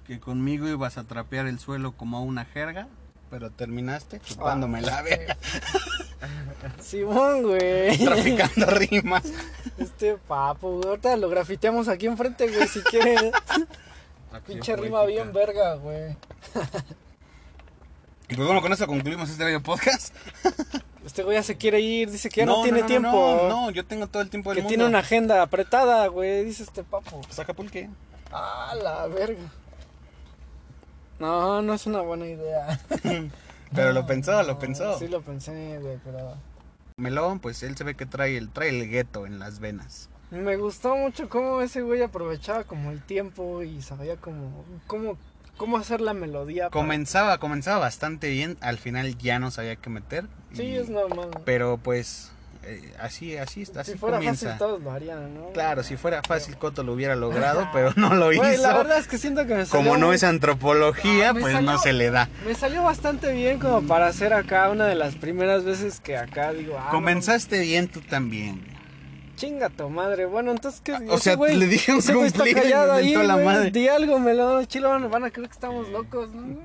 [0.07, 2.89] que conmigo ibas a trapear el suelo como una jerga,
[3.31, 5.37] pero terminaste chupándome la verga,
[6.81, 7.99] Simón, güey.
[7.99, 9.24] traficando rimas.
[9.77, 10.89] Este papo, güey.
[10.89, 13.33] Ahorita lo grafiteamos aquí enfrente, güey, si quieres.
[14.47, 16.16] Pinche rima bien verga, güey.
[18.29, 20.14] Y pues bueno, con eso concluimos este video podcast.
[21.07, 23.09] Este güey ya se quiere ir, dice que ya no, tiene tiempo.
[23.09, 24.68] No, no, yo tengo todo el tiempo del que mundo.
[24.70, 27.20] tiene una agenda apretada, güey, dice este papo.
[27.30, 27.88] Saca pulque.
[28.32, 29.40] Ah, la verga.
[31.20, 32.80] No, no es una buena idea.
[33.74, 34.98] Pero lo pensó, lo pensó.
[34.98, 36.34] Sí lo pensé, güey, pero...
[36.96, 40.09] Melón, pues él se ve que trae el, trae el gueto en las venas.
[40.30, 44.64] Me gustó mucho cómo ese güey aprovechaba como el tiempo y sabía como...
[44.86, 45.18] Cómo,
[45.57, 46.64] cómo hacer la melodía.
[46.64, 50.24] para- Comenzaba, comenzaba bastante bien, al final ya no sabía qué meter.
[50.54, 51.30] Sí, y- es normal.
[51.44, 52.30] Pero pues
[52.68, 54.46] eh, así, así está, así si fuera comienza.
[54.46, 55.50] fácil todos lo harían, ¿no?
[55.52, 58.42] Claro, si fuera fácil Coto lo hubiera logrado, pero no lo hizo.
[58.42, 59.84] Güey, la verdad es que siento que me salió...
[59.88, 62.28] Como no muy- es antropología, Ah, me pues salió- no se le da.
[62.44, 66.52] Me salió bastante bien como para hacer acá una de las primeras veces que acá
[66.52, 66.76] digo...
[66.78, 68.61] Ah, Comenzaste bien tú también.
[69.37, 70.26] Chinga tu madre.
[70.26, 70.93] Bueno, entonces que...
[71.09, 73.70] O sea, le dije un cumplido y me ahí, la madre.
[73.70, 74.66] Di algo, melón.
[74.66, 76.59] Chilo, van van a creer que estamos locos, ¿no?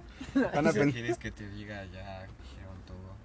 [0.54, 2.26] Van a ¿Quieres que te diga ya?
[2.42, 3.16] Dijeron todo.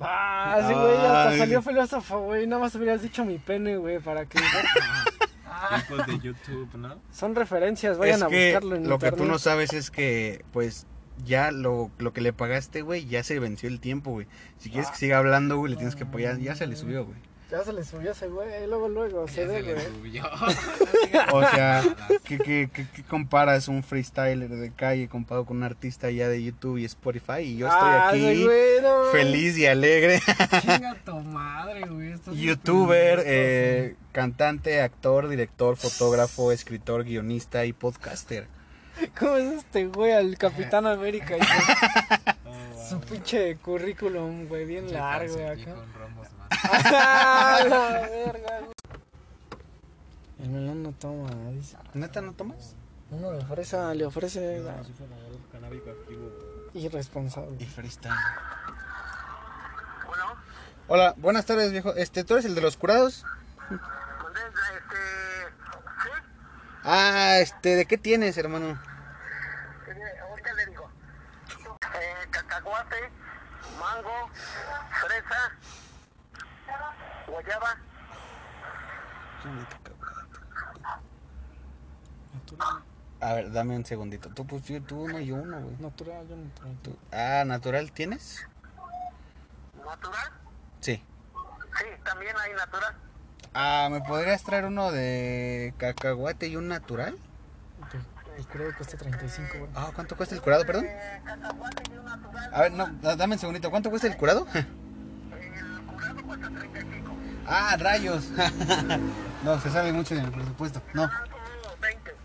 [0.00, 2.46] Ah, sí, güey, hasta salió filósofo, güey.
[2.46, 4.38] Nada más hubieras dicho mi pene, güey, para que...
[4.38, 7.00] Tipos de YouTube, ¿no?
[7.12, 10.86] Son referencias, vayan es a buscarlo en lo que tú no sabes es que, pues,
[11.24, 14.26] ya lo, lo que le pagaste, güey, ya se venció el tiempo, güey.
[14.58, 14.92] Si quieres Ah.
[14.92, 16.38] que siga hablando, güey, le tienes que apoyar.
[16.38, 17.18] Ya se le subió, güey.
[17.50, 19.86] Ya se le subió ese güey, luego, luego, se Ya ve, se le güey.
[19.86, 20.24] subió.
[21.32, 21.82] O sea,
[22.24, 26.42] ¿qué, qué, qué- qué comparas un freestyler de calle comparado con un artista ya de
[26.42, 27.40] YouTube y Spotify?
[27.40, 30.20] Y yo estoy Ah, aquí ese güey, no, feliz y alegre.
[30.60, 32.12] Chinga tu madre, güey.
[32.12, 38.46] estás Youtuber, eh, cantante, actor, director, fotógrafo, escritor, guionista y podcaster.
[39.18, 41.36] ¿Cómo es este güey al Capitán América?
[41.36, 41.46] hijo?
[42.88, 45.74] Su pinche currículum, güey, bien largo, acá.
[45.74, 46.39] con romos, man.
[46.50, 48.60] ¡Ah, la verga!
[50.42, 51.76] El melón no toma, dice.
[51.94, 52.74] ¿Neta no tomas?
[53.10, 54.82] Uno de fresa le ofrece la-
[56.74, 57.56] irresponsable.
[57.58, 58.12] Y freestyle.
[60.88, 61.94] Hola, buenas tardes, viejo.
[61.94, 63.24] Este, ¿tú eres el de los curados?
[66.82, 68.80] Ah, este, ¿de qué tienes, hermano?
[70.30, 70.90] ahorita le digo.
[71.94, 73.10] Eh, cacahuate,
[73.78, 74.30] mango,
[75.00, 75.52] fresa,
[77.30, 77.76] guayaba.
[82.34, 82.82] Natural,
[83.20, 84.28] A ver, dame un segundito.
[84.30, 85.76] Tú, pues, yo- tú uno y uno, güey.
[85.78, 86.36] natural, yo.
[86.82, 88.46] Tú- Ah, ¿natural tienes?
[89.84, 90.30] ¿Natural?
[90.80, 91.02] Sí.
[91.78, 92.94] Sí, también hay natural.
[93.52, 97.18] Ah, ¿me podrías traer uno de cacahuate y un natural?
[98.36, 99.70] El curado cuesta 35, güey.
[99.74, 100.86] Ah, ¿cuánto cuesta el curado, perdón?
[100.86, 102.54] Eh, cacahuate y un natural.
[102.54, 103.70] A ver, no, da- dame un segundito.
[103.70, 104.46] ¿Cuánto cuesta el curado?
[104.54, 106.99] El curado cuesta 35.
[107.50, 108.24] Ah, rayos.
[109.44, 110.80] no, se sabe mucho en el presupuesto.
[110.94, 112.16] No, Mango, 20.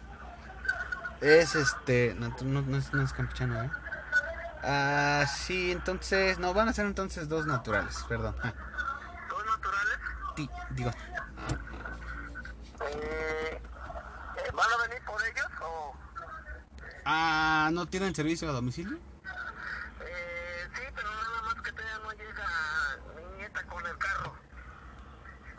[1.22, 2.16] es este.
[2.18, 3.70] No, no, no es, no es campechano, ¿eh?
[4.64, 6.40] Ah, sí, entonces.
[6.40, 8.36] No, van a ser entonces dos naturales, perdón.
[9.30, 10.00] ¿Dos naturales?
[10.36, 10.92] ti- digo,
[12.82, 13.60] Eh,
[14.38, 15.96] eh, ¿Van a venir por ellos o...?
[17.06, 18.98] ah, ¿no tienen servicio a domicilio?
[20.02, 22.48] Eh, sí, pero nada más que todavía no llega
[23.16, 24.34] mi nieta con el carro.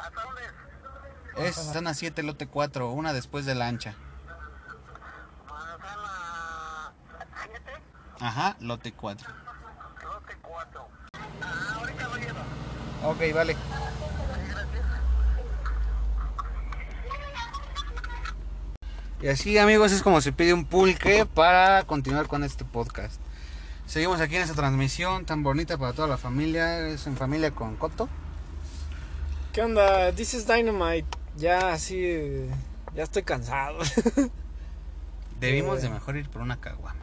[0.07, 1.57] ¿Hasta dónde es?
[1.59, 3.95] Es, están a 7, lote 4, una después de la ancha.
[5.49, 6.93] Manzana
[7.45, 7.73] 7,
[8.21, 9.29] Ajá, lote 4.
[10.05, 10.89] lote 4.
[11.43, 12.39] Ah, ahorita lo llevo.
[13.05, 13.57] Ok, vale.
[19.21, 23.21] Y así, amigos, es como se pide un pulque para continuar con este podcast.
[23.87, 26.87] Seguimos aquí en esta transmisión tan bonita para toda la familia.
[26.87, 28.09] Es en familia con Coto.
[29.57, 30.13] ¿Qué onda?
[30.13, 31.07] This is Dynamite.
[31.39, 31.97] Ya así.
[31.99, 32.51] eh,
[32.95, 33.79] Ya estoy cansado.
[35.41, 35.83] Debimos Eh.
[35.85, 37.01] de mejor ir por una caguama.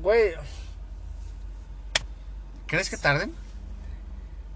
[0.00, 0.34] Güey.
[2.68, 3.34] ¿Crees que tarden?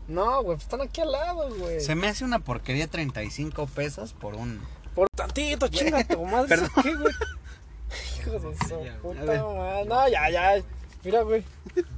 [0.06, 1.80] No, güey, pues están aquí al lado, güey.
[1.80, 4.60] Se me hace una porquería 35 pesos por un...
[4.94, 6.46] Por tantito, chinga tu madre.
[6.48, 6.70] Perdón.
[6.76, 7.14] ¿eso ¿Qué, güey?
[8.20, 9.84] Hijo de su puta madre.
[9.86, 10.62] No, ya, ya.
[11.02, 11.42] Mira, güey.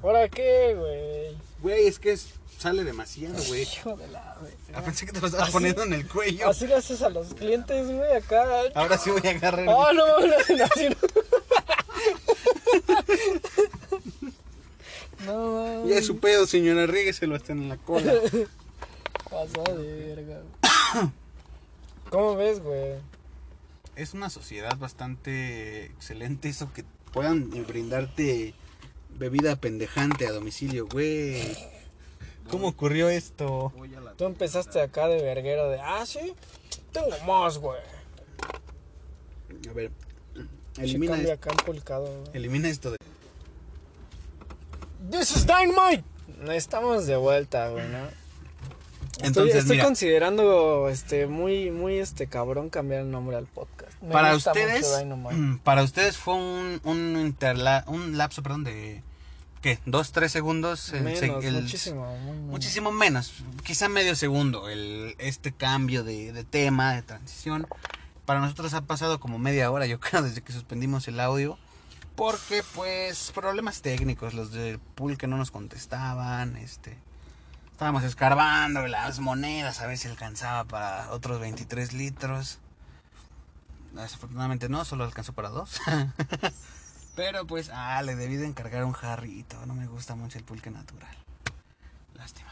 [0.03, 1.46] ¿Ahora qué, güey?
[1.61, 2.29] Güey, es que es-
[2.59, 3.63] sale demasiado, güey.
[3.63, 4.53] Hijo de la, güey.
[4.75, 6.49] Ah, pensé que te lo estabas poniendo en el cuello.
[6.49, 8.45] Así le haces a los clientes, güey, acá.
[8.75, 9.67] Ahora sí voy a agarrar...
[9.69, 10.97] Oh, no, no, no, así no.
[15.25, 15.89] No, mames.
[15.91, 18.13] Ya es su pedo, señora, rígueselo hasta en la cola.
[19.31, 20.41] Pasó de verga.
[22.11, 22.95] ¿Cómo ves, güey?
[23.97, 26.85] es una sociedad bastante excelente eso que
[27.15, 28.53] puedan brindarte
[29.19, 31.43] bebida pendejante a domicilio, güey.
[32.51, 33.73] ¿Cómo ocurrió esto?
[34.17, 36.35] Tú empezaste acá de verguero de, ah, sí,
[36.93, 37.81] tengo más, güey.
[39.69, 39.91] A ver,
[40.79, 42.31] elimina, esto, acá empolcado, güey.
[42.35, 42.99] elimina esto de...
[45.11, 46.05] This is Dynamite.
[46.55, 47.99] Estamos de vuelta, güey, ¿no?
[49.17, 53.93] Estoy, Entonces, estoy mira, considerando, este, muy, muy, este, cabrón cambiar el nombre al podcast.
[54.03, 54.87] Me para ustedes,
[55.65, 59.03] para ustedes fue un, un, interla- un lapso, perdón, de...
[59.67, 59.81] ¿Qué?
[59.85, 60.93] ¿Dos, tres segundos?
[60.93, 62.51] El Menos, el- muchísimo, muy menos.
[62.53, 63.33] Muchísimo menos,
[63.65, 67.67] quizá medio segundo, el, este cambio de, de tema, de transición.
[68.27, 71.59] Para nosotros ha pasado como media hora, yo creo, desde que suspendimos el audio.
[72.15, 76.97] Porque, pues, problemas técnicos, los del pool que no nos contestaban, este...
[77.73, 82.61] Estábamos escarbando las monedas, a ver si alcanzaba para otros 23 litros.
[83.95, 85.81] Desafortunadamente no, solo alcanzó para dos.
[87.17, 89.65] Pero pues, ah, le debí de encargar un jarrito.
[89.67, 91.17] No me gusta mucho el pulque natural.
[92.15, 92.51] Lástima.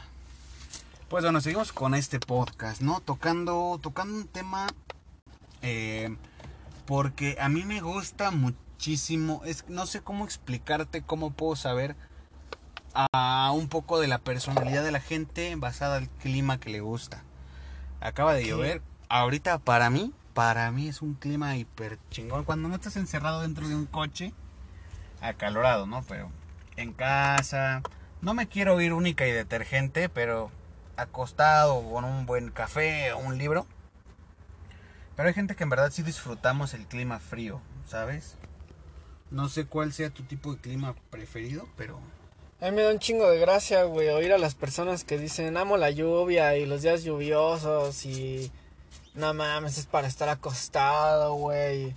[1.09, 3.01] Pues bueno, seguimos con este podcast, ¿no?
[3.01, 4.67] Tocando, tocando un tema.
[5.63, 6.17] eh,
[6.87, 9.43] porque a mí me gusta muchísimo.
[9.45, 11.95] Es, no sé cómo explicarte, cómo puedo saber
[12.95, 17.23] a un poco de la personalidad de la gente basada al clima que le gusta.
[18.01, 18.83] Acaba de llover.
[19.09, 22.45] Ahorita para mí, para mí es un clima hiper chingón.
[22.45, 24.33] Cuando no estás encerrado dentro de un coche,
[25.29, 26.05] acalorado, ¿no?
[26.09, 26.31] Pero
[26.77, 27.83] en casa,
[28.21, 30.51] no me quiero ir única y detergente, pero
[30.97, 33.67] acostado con un buen café o un libro.
[35.17, 38.37] Pero hay gente que en verdad sí disfrutamos el clima frío, ¿sabes?
[39.31, 42.01] No sé cuál sea tu tipo de clima preferido, pero...
[42.61, 45.57] A mí me da un chingo de gracia, güey, oír a las personas que dicen,
[45.57, 48.51] amo la lluvia y los días lluviosos y...
[49.15, 51.95] No mames, es para estar acostado, güey.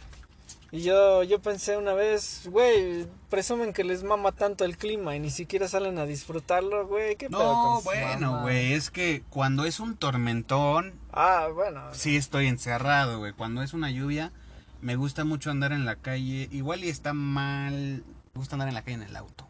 [0.72, 5.20] Y yo, yo pensé una vez, güey, presumen que les mama tanto el clima y
[5.20, 7.16] ni siquiera salen a disfrutarlo, güey.
[7.16, 11.82] ¿Qué pedo No, con sus bueno, güey, es que cuando es un tormentón, Ah, bueno.
[11.94, 13.32] sí estoy encerrado, güey.
[13.32, 14.34] Cuando es una lluvia,
[14.82, 16.50] me gusta mucho andar en la calle.
[16.52, 18.04] Igual y está mal,
[18.34, 19.48] me gusta andar en la calle en el auto.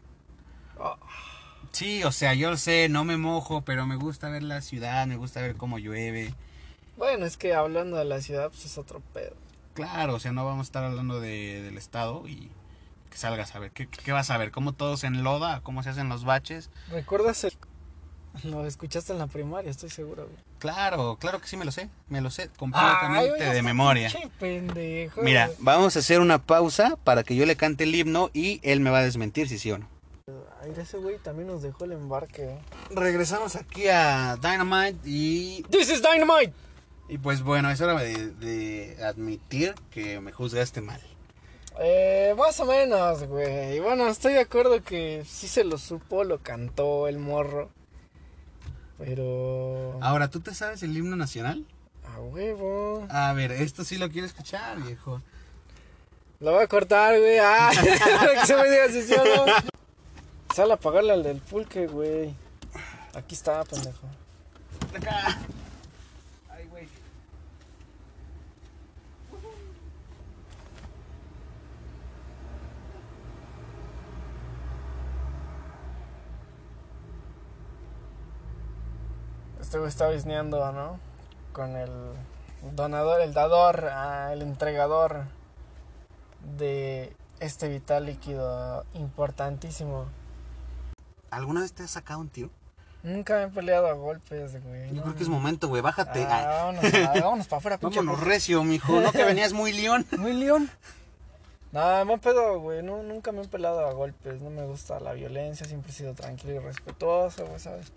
[0.78, 0.96] Oh.
[1.72, 5.16] Sí, o sea, yo sé, no me mojo, pero me gusta ver la ciudad, me
[5.16, 6.32] gusta ver cómo llueve.
[6.96, 9.34] Bueno, es que hablando de la ciudad, pues es otro pedo.
[9.78, 12.50] Claro, o sea, no vamos a estar hablando de, del estado y
[13.10, 13.70] que salgas a ver.
[13.70, 14.50] ¿Qué, qué vas a ver?
[14.50, 15.60] ¿Cómo todo se enloda?
[15.62, 16.68] ¿Cómo se hacen los baches?
[16.90, 17.52] ¿Recuerdas el...
[18.42, 20.36] Lo escuchaste en la primaria, estoy seguro, güey.
[20.58, 21.90] Claro, claro que sí me lo sé.
[22.08, 24.10] Me lo sé completamente de memoria.
[24.10, 25.22] pinche pendejo.
[25.22, 25.58] Mira, güey.
[25.60, 28.90] vamos a hacer una pausa para que yo le cante el himno y él me
[28.90, 29.88] va a desmentir si sí o no.
[30.60, 32.58] Ay, ese güey también nos dejó el embarque, güey.
[32.90, 36.52] Regresamos aquí a Dynamite y, This is Dynamite.
[37.08, 41.00] Y pues bueno, es hora de, de admitir que me juzgaste mal.
[41.80, 43.78] Eh, más o menos, güey.
[43.80, 47.70] Bueno, estoy de acuerdo que sí se lo supo, lo cantó el morro.
[48.98, 49.96] Pero...
[50.02, 51.64] Ahora, ¿tú te sabes el himno nacional?
[52.04, 53.06] A huevo.
[53.10, 55.22] A ver, esto sí lo quiero escuchar, viejo.
[56.40, 57.38] Lo voy a cortar, güey.
[57.38, 57.70] Ah,
[58.40, 59.52] que se me diga si sí o no.
[60.54, 62.34] Sale a pagarle al del pulque, güey.
[63.14, 64.06] Aquí está, pendejo.
[64.96, 65.38] Acá.
[66.48, 66.88] Ay, güey.
[79.68, 80.98] Este güey está bisneando, ¿no?
[81.52, 81.90] Con el
[82.74, 85.26] donador, el dador, ah, el entregador
[86.56, 90.06] de este vital líquido importantísimo.
[91.30, 92.48] ¿Alguna vez te has sacado un tiro?
[93.02, 94.88] Nunca me he peleado a golpes, güey.
[94.88, 95.82] Yo no, creo que es momento, güey.
[95.82, 96.24] Bájate.
[96.24, 96.92] Ah, vámonos,
[97.22, 97.98] vámonos para afuera, pinche.
[97.98, 99.02] Vámonos recio, mijo.
[99.02, 100.06] No que venías muy león.
[100.16, 100.70] Muy león.
[101.72, 102.82] Nada, me pedo, güey.
[102.82, 104.40] No, nunca me he pelado a golpes.
[104.40, 105.66] No me gusta la violencia.
[105.66, 107.92] Siempre he sido tranquilo y respetuoso, güey, ¿sabes?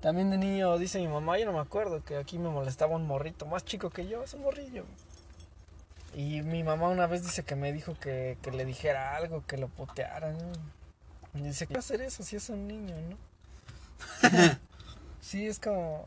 [0.00, 3.06] También de niño, dice mi mamá, yo no me acuerdo, que aquí me molestaba un
[3.06, 4.84] morrito más chico que yo, es un morrillo.
[6.14, 9.58] Y mi mamá una vez dice que me dijo que, que le dijera algo, que
[9.58, 10.52] lo puteara, ¿no?
[11.34, 13.16] Y dice que va a hacer eso si es un niño, ¿no?
[15.20, 16.06] sí, es como...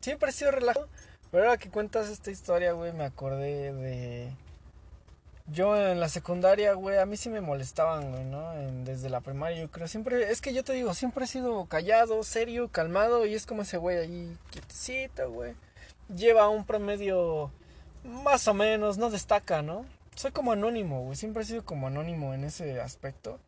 [0.00, 0.88] Siempre he sido relajado.
[1.30, 4.36] Pero ahora que cuentas esta historia, güey, me acordé de...
[5.48, 8.52] Yo en la secundaria, güey, a mí sí me molestaban, güey, ¿no?
[8.54, 9.88] En- desde la primaria, yo creo.
[9.88, 13.26] Siempre, es que yo te digo, siempre he sido callado, serio, calmado.
[13.26, 15.54] Y es como ese güey ahí, quietecito, güey.
[16.14, 17.50] Lleva un promedio
[18.04, 19.84] más o menos, no destaca, ¿no?
[20.14, 21.16] Soy como anónimo, güey.
[21.16, 23.38] Siempre he sido como anónimo en ese aspecto.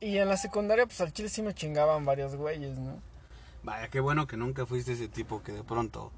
[0.00, 3.00] Y en la secundaria, pues al chile sí me chingaban varios güeyes, ¿no?
[3.62, 6.12] Vaya, qué bueno que nunca fuiste ese tipo que de pronto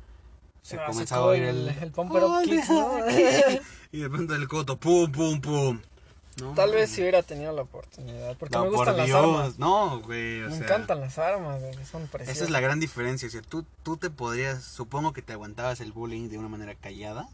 [0.67, 1.79] se comenzaba sacó a oír el, el...
[1.79, 1.93] el
[2.51, 2.99] Kicks, ¿no?
[3.93, 5.81] y de pronto el coto, pum, pum, pum.
[6.41, 8.37] No, Tal vez si hubiera tenido la oportunidad.
[8.37, 9.59] Porque No, me gustan por las Dios, armas.
[9.59, 11.73] No, güey, o me sea, encantan las armas, güey.
[11.91, 12.37] Son preciosas.
[12.37, 13.27] Esa es la gran diferencia.
[13.27, 16.75] O sea, tú, tú te podrías, supongo que te aguantabas el bullying de una manera
[16.75, 17.29] callada.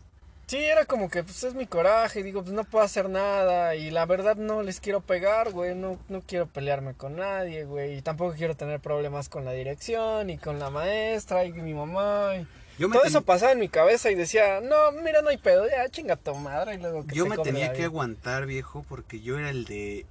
[0.47, 3.91] Sí, era como que, pues es mi coraje, digo, pues no puedo hacer nada y
[3.91, 8.03] la verdad no les quiero pegar, güey, no, no quiero pelearme con nadie, güey, y
[8.03, 12.37] tampoco quiero tener problemas con la dirección y con la maestra y mi mamá.
[12.37, 12.47] y-
[12.79, 15.37] Yo me, Todo ten- eso pasaba en mi cabeza y decía, no, mira, no hay
[15.39, 19.20] pedo, ya chinga tu madre y luego que yo me tenía que aguantar, viejo, porque
[19.20, 20.07] yo era el de,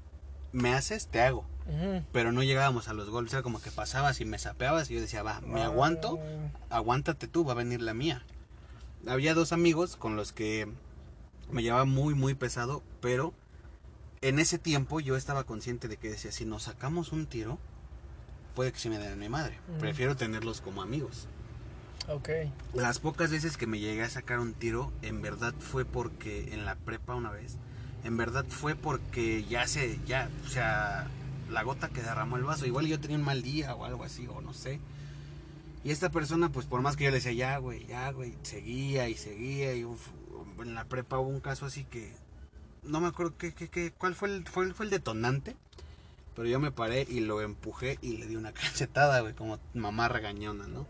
[0.51, 1.45] me haces, te hago.
[2.12, 5.01] Pero no llegábamos a los golpes, era como que pasabas y me sapeabas y yo
[5.01, 6.20] decía, va, me aguanto,
[6.70, 8.24] Ah, aguántate tú, va a venir la mía.
[9.07, 10.68] Había dos amigos con los que
[11.49, 13.34] me llevaba muy, muy pesado, pero
[14.22, 17.57] en ese tiempo yo estaba consciente de que decía, si nos sacamos un tiro,
[18.53, 19.57] puede que se me den a mi madre.
[19.80, 21.28] Prefiero tenerlos como amigos.
[22.08, 22.30] Ok.
[22.74, 26.66] Las pocas veces que me llegué a sacar un tiro, en verdad fue porque en
[26.66, 27.58] la prepa una vez,
[28.04, 31.08] en verdad fue porque ya se, ya, o sea,
[31.49, 34.28] la gota que derramó el vaso, igual yo tenía un mal día o algo así,
[34.28, 34.80] o no sé.
[35.84, 39.08] Y esta persona, pues por más que yo le decía, ya, güey, ya, güey, seguía
[39.10, 40.08] y seguía, y uf,
[40.60, 42.14] en la prepa hubo un caso así que,
[42.84, 45.56] no me acuerdo qué, qué, qué, cuál fue el, fue, el- fue el detonante,
[46.36, 50.08] pero yo me paré y lo empujé y le di una cachetada, güey, como mamá
[50.08, 50.86] regañona, ¿no?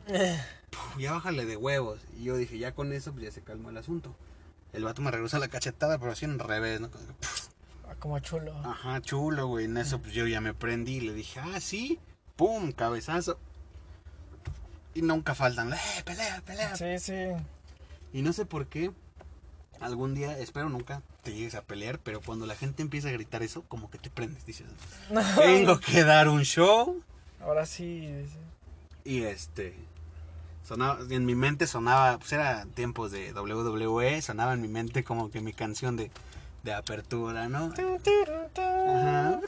[0.98, 2.00] Ya bájale de huevos.
[2.18, 4.16] Y yo dije, ya con eso, pues ya se calmó el asunto.
[4.74, 6.90] El vato me regresó la cachetada, pero así en revés, ¿no?
[6.90, 7.04] Como
[7.90, 8.56] Ah, Como chulo.
[8.64, 9.66] Ajá, chulo, güey.
[9.66, 12.00] En eso, pues yo ya me prendí y le dije, ah, sí,
[12.36, 13.38] pum, cabezazo.
[14.94, 16.76] Y nunca faltan, eh, pelea, pelea.
[16.76, 17.14] Sí, sí.
[18.14, 18.92] Y no sé por qué,
[19.80, 23.42] algún día, espero nunca te llegues a pelear, pero cuando la gente empieza a gritar
[23.44, 24.68] eso, como que te prendes, dices,
[25.38, 27.02] tengo que dar un show.
[27.42, 28.08] Ahora sí.
[28.08, 28.38] dice.
[29.04, 29.74] Y este.
[30.72, 35.30] Sonaba, en mi mente sonaba, pues era tiempos de WWE, sonaba en mi mente como
[35.30, 36.12] que mi canción de
[36.64, 37.74] de apertura, ¿no?
[38.88, 39.42] Ajá.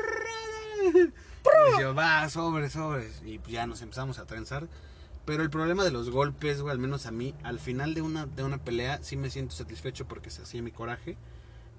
[1.78, 3.22] Y yo, va, sobres, sobres.
[3.26, 4.68] Y ya nos empezamos a trenzar.
[5.26, 8.26] Pero el problema de los golpes, güey, al menos a mí, al final de una,
[8.26, 11.18] de una pelea sí me siento satisfecho porque se hacía mi coraje.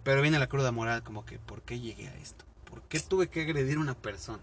[0.03, 2.45] Pero viene la cruda moral, como que, ¿por qué llegué a esto?
[2.69, 4.43] ¿Por qué tuve que agredir a una persona?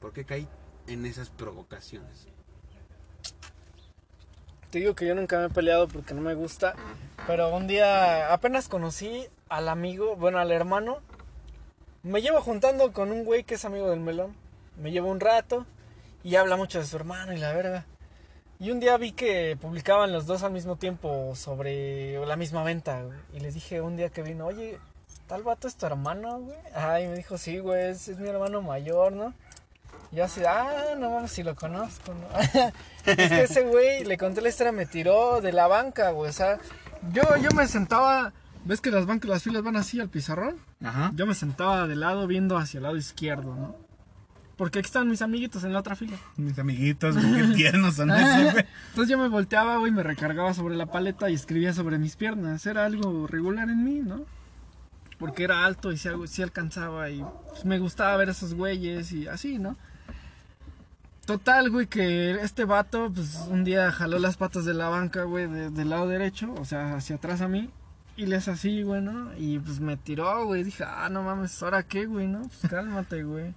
[0.00, 0.48] ¿Por qué caí
[0.86, 2.26] en esas provocaciones?
[4.70, 6.74] Te digo que yo nunca me he peleado porque no me gusta.
[7.26, 10.98] Pero un día apenas conocí al amigo, bueno, al hermano.
[12.04, 14.34] Me llevo juntando con un güey que es amigo del melón.
[14.80, 15.66] Me llevo un rato
[16.22, 17.84] y habla mucho de su hermano y la verga.
[18.60, 23.02] Y un día vi que publicaban los dos al mismo tiempo sobre la misma venta.
[23.02, 23.18] güey.
[23.34, 24.78] Y les dije un día que vino, oye,
[25.26, 26.58] ¿tal vato es tu hermano, güey?
[26.74, 29.34] Ay, me dijo, sí, güey, es, es mi hermano mayor, ¿no?
[30.12, 32.40] Y yo así, ah, no mames, si lo conozco, ¿no?
[33.06, 36.30] es que ese güey, le conté la historia, me tiró de la banca, güey.
[36.30, 36.58] O sea,
[37.12, 38.32] yo, yo me sentaba,
[38.64, 40.56] ¿ves que las bancas, las filas van así al pizarrón?
[40.82, 41.12] Ajá.
[41.14, 43.76] Yo me sentaba de lado viendo hacia el lado izquierdo, ¿no?
[44.60, 46.18] Porque aquí están mis amiguitos en la otra fila.
[46.36, 48.66] Mis amiguitos, güey, qué tiernos son esos, güey.
[48.88, 52.66] Entonces yo me volteaba, güey, me recargaba sobre la paleta y escribía sobre mis piernas.
[52.66, 54.26] Era algo regular en mí, ¿no?
[55.18, 59.28] Porque era alto y sí alcanzaba y pues, me gustaba ver a esos güeyes y
[59.28, 59.78] así, ¿no?
[61.30, 65.46] Total, güey, que este vato, pues un día jaló las patas de la banca, güey,
[65.46, 67.70] de- del lado derecho, o sea, hacia atrás a mí.
[68.16, 69.30] Y le hace así, güey, ¿no?
[69.38, 70.64] Y pues me tiró, güey.
[70.64, 72.42] Dije, ah, no mames, ¿ahora qué, güey, no?
[72.42, 73.54] Pues cálmate, güey.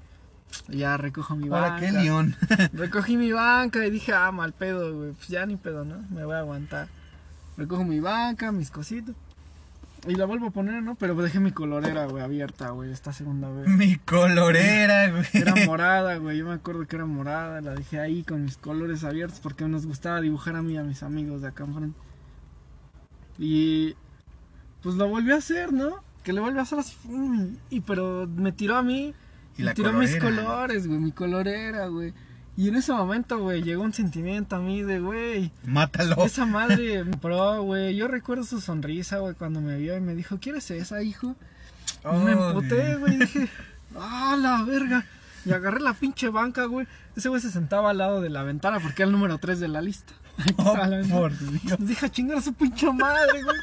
[0.69, 1.75] Y Ya recojo mi banca.
[1.75, 2.35] Ahora qué león.
[2.73, 5.11] Recogí mi banca y dije, ah, mal pedo, güey.
[5.13, 5.97] Pues ya ni pedo, ¿no?
[6.11, 6.87] Me voy a aguantar.
[7.57, 9.15] Recojo mi banca, mis cositas.
[10.05, 10.95] Y la vuelvo a poner, ¿no?
[10.95, 13.67] Pero dejé mi colorera, güey, abierta, güey, esta segunda vez.
[13.69, 15.25] Mi colorera, güey.
[15.31, 16.37] Era morada, güey.
[16.37, 17.61] Yo me acuerdo que era morada.
[17.61, 20.83] La dejé ahí con mis colores abiertos porque nos gustaba dibujar a mí y a
[20.83, 21.97] mis amigos de acá enfrente.
[23.39, 23.95] Y
[24.81, 26.03] pues lo volví a hacer, ¿no?
[26.23, 26.97] Que le volví a hacer así.
[27.69, 29.13] Y pero me tiró a mí.
[29.57, 30.99] Y me la tiró mis colores, güey.
[30.99, 32.13] Mi colorera, güey.
[32.55, 36.23] Y en ese momento, güey, llegó un sentimiento a mí de, güey, Mátalo.
[36.23, 37.95] esa madre pro, güey.
[37.95, 41.35] Yo recuerdo su sonrisa, güey, cuando me vio y me dijo, ¿quieres esa, hijo?
[42.03, 43.17] Y me Oh, emputé, güey.
[43.17, 43.49] Dije,
[43.97, 45.05] ¡ah, la verga!
[45.45, 46.85] Y agarré la pinche banca, güey.
[47.15, 49.67] Ese güey se sentaba al lado de la ventana porque era el número 3 de
[49.67, 50.13] la lista.
[50.57, 51.77] Oh, la por Dios.
[51.79, 53.57] Dije, chingar a su pinche madre, güey.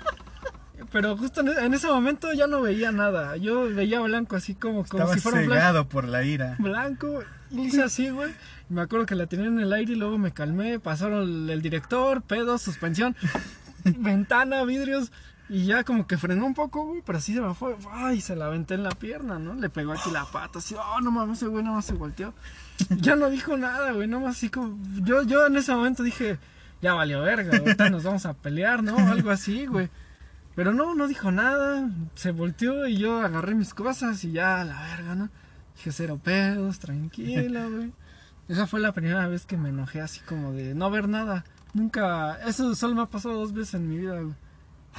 [0.93, 3.36] Pero justo en e- en ese momento ya no veía nada.
[3.36, 6.57] Yo veía blanco así como, como Estaba si fuera cegado por la ira.
[6.59, 7.22] blanco.
[7.51, 8.32] Y hice así, güey.
[8.70, 10.78] Me acuerdo que la tenía en el aire y luego me calmé.
[10.78, 13.16] Pasaron el, director, pedos, suspensión,
[13.84, 15.10] ventana, vidrios.
[15.48, 17.02] Y ya como que frenó un poco, güey.
[17.04, 17.76] Pero así se me fue.
[17.92, 19.54] Ay, se la aventé en la pierna, ¿no?
[19.54, 20.60] Le pegó aquí la pata.
[20.60, 22.32] Así, oh, no mames, ese güey nada más se volteó.
[22.90, 24.06] Ya no dijo nada, güey.
[24.06, 24.78] Nada más así como.
[25.02, 26.38] Yo, yo en ese momento dije,
[26.80, 27.58] ya valió verga.
[27.58, 28.96] Ahorita nos vamos a pelear, ¿no?
[28.96, 29.90] Algo así, güey.
[30.54, 31.90] Pero no, no dijo nada.
[32.14, 35.28] Se volteó y yo agarré mis cosas y ya, la verga, ¿no?
[35.74, 37.92] Dije, cero pedos, tranquila, güey.
[38.51, 41.44] Esa fue la primera vez que me enojé así como de no ver nada.
[41.72, 44.34] Nunca, eso solo me ha pasado dos veces en mi vida, güey.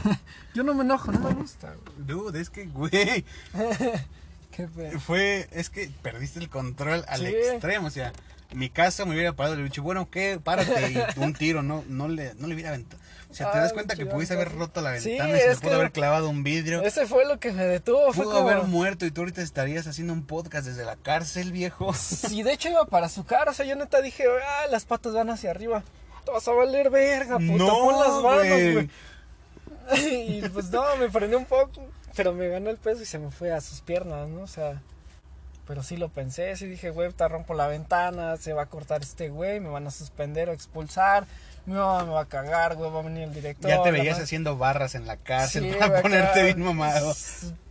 [0.56, 2.08] Yo no me enojo, no me gusta, güey.
[2.08, 3.26] Dude, es que, güey,
[4.52, 4.68] Qué
[5.00, 7.26] fue, es que perdiste el control al Sí.
[7.28, 8.12] extremo, o sea,
[8.52, 10.40] en mi casa me hubiera parado y le hubiera dicho, bueno, ¿qué?
[10.44, 13.02] Párate y un tiro, no, no le, no le hubiera aventado.
[13.30, 15.56] O sea, te Ah, das cuenta que pudiste haber roto la Sí, ventana y se
[15.62, 16.82] pudo haber clavado un vidrio.
[16.84, 18.50] Ese fue lo que me detuvo, fue Pudo como...
[18.50, 21.94] haber muerto y tú ahorita estarías haciendo un podcast desde la cárcel, viejo.
[21.94, 25.14] Sí, de hecho iba para su cara, o sea, yo neta dije, ah, las patas
[25.14, 25.84] van hacia arriba.
[26.26, 28.90] Te vas a valer verga, puta, No, pon las manos, güey.
[30.42, 31.86] y pues no, me frené un poco,
[32.16, 34.42] pero me ganó el peso y se me fue a sus piernas, ¿no?
[34.42, 34.82] O sea,
[35.72, 39.04] pero sí lo pensé, sí dije, güey, te rompo la ventana, se va a cortar
[39.04, 41.26] este güey, me van a suspender o expulsar,
[41.66, 43.72] mi mamá me va a cagar, güey, va a venir el director.
[43.72, 47.16] Ya te veías haciendo barras en la cárcel Sí, para ponerte bien mamado.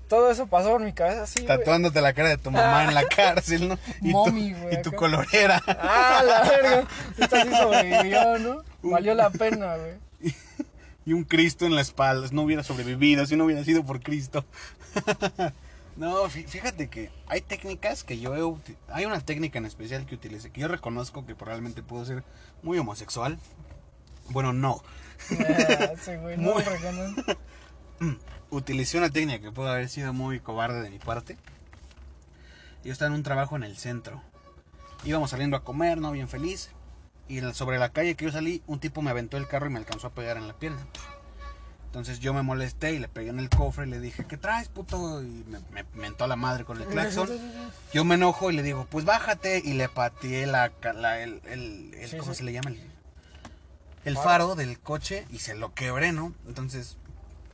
[0.08, 1.44] Todo eso pasó por mi cabeza, sí.
[1.44, 3.78] Tatuándote la cara de tu mamá en la cárcel, ¿no?
[4.00, 5.62] Y, Mommy, tu, güey, y tu colorera.
[5.66, 6.88] Ah, la verga.
[7.18, 8.62] Esta sí sobrevivió, ¿no?
[8.80, 10.32] Valió la pena, güey.
[11.04, 12.26] y un Cristo en la espalda.
[12.32, 14.46] No hubiera sobrevivido si no hubiera sido por Cristo.
[16.00, 20.14] No, fí- fíjate que hay técnicas que yo he Hay una técnica en especial que
[20.16, 22.24] utilicé, que yo reconozco que probablemente puedo ser
[22.62, 23.38] muy homosexual.
[24.30, 24.82] Bueno, no.
[25.30, 27.22] Ah, Sí, güey, no Muy- reconozco.
[28.50, 31.36] Utilicé una técnica que pudo haber sido muy cobarde de mi parte.
[32.82, 34.22] Yo estaba en un trabajo en el centro.
[35.04, 36.10] Íbamos saliendo a comer, ¿no?
[36.12, 36.70] Bien feliz.
[37.28, 39.78] Y sobre la calle que yo salí, un tipo me aventó el carro y me
[39.78, 40.84] alcanzó a pegar en la pierna.
[41.90, 44.68] Entonces yo me molesté y le pegué en el cofre y le dije, ¿qué traes,
[44.68, 45.22] puto?
[45.24, 47.28] Y me, me mentó a la madre con el claxon.
[47.92, 49.60] Yo me enojo y le digo, pues bájate.
[49.64, 52.38] Y le pateé la, la- el, el- el- Sí, ¿cómo sí.
[52.38, 52.70] se le llama?
[52.70, 52.80] El,
[54.04, 56.32] el faro del coche y se lo quebré, ¿no?
[56.46, 56.96] Entonces,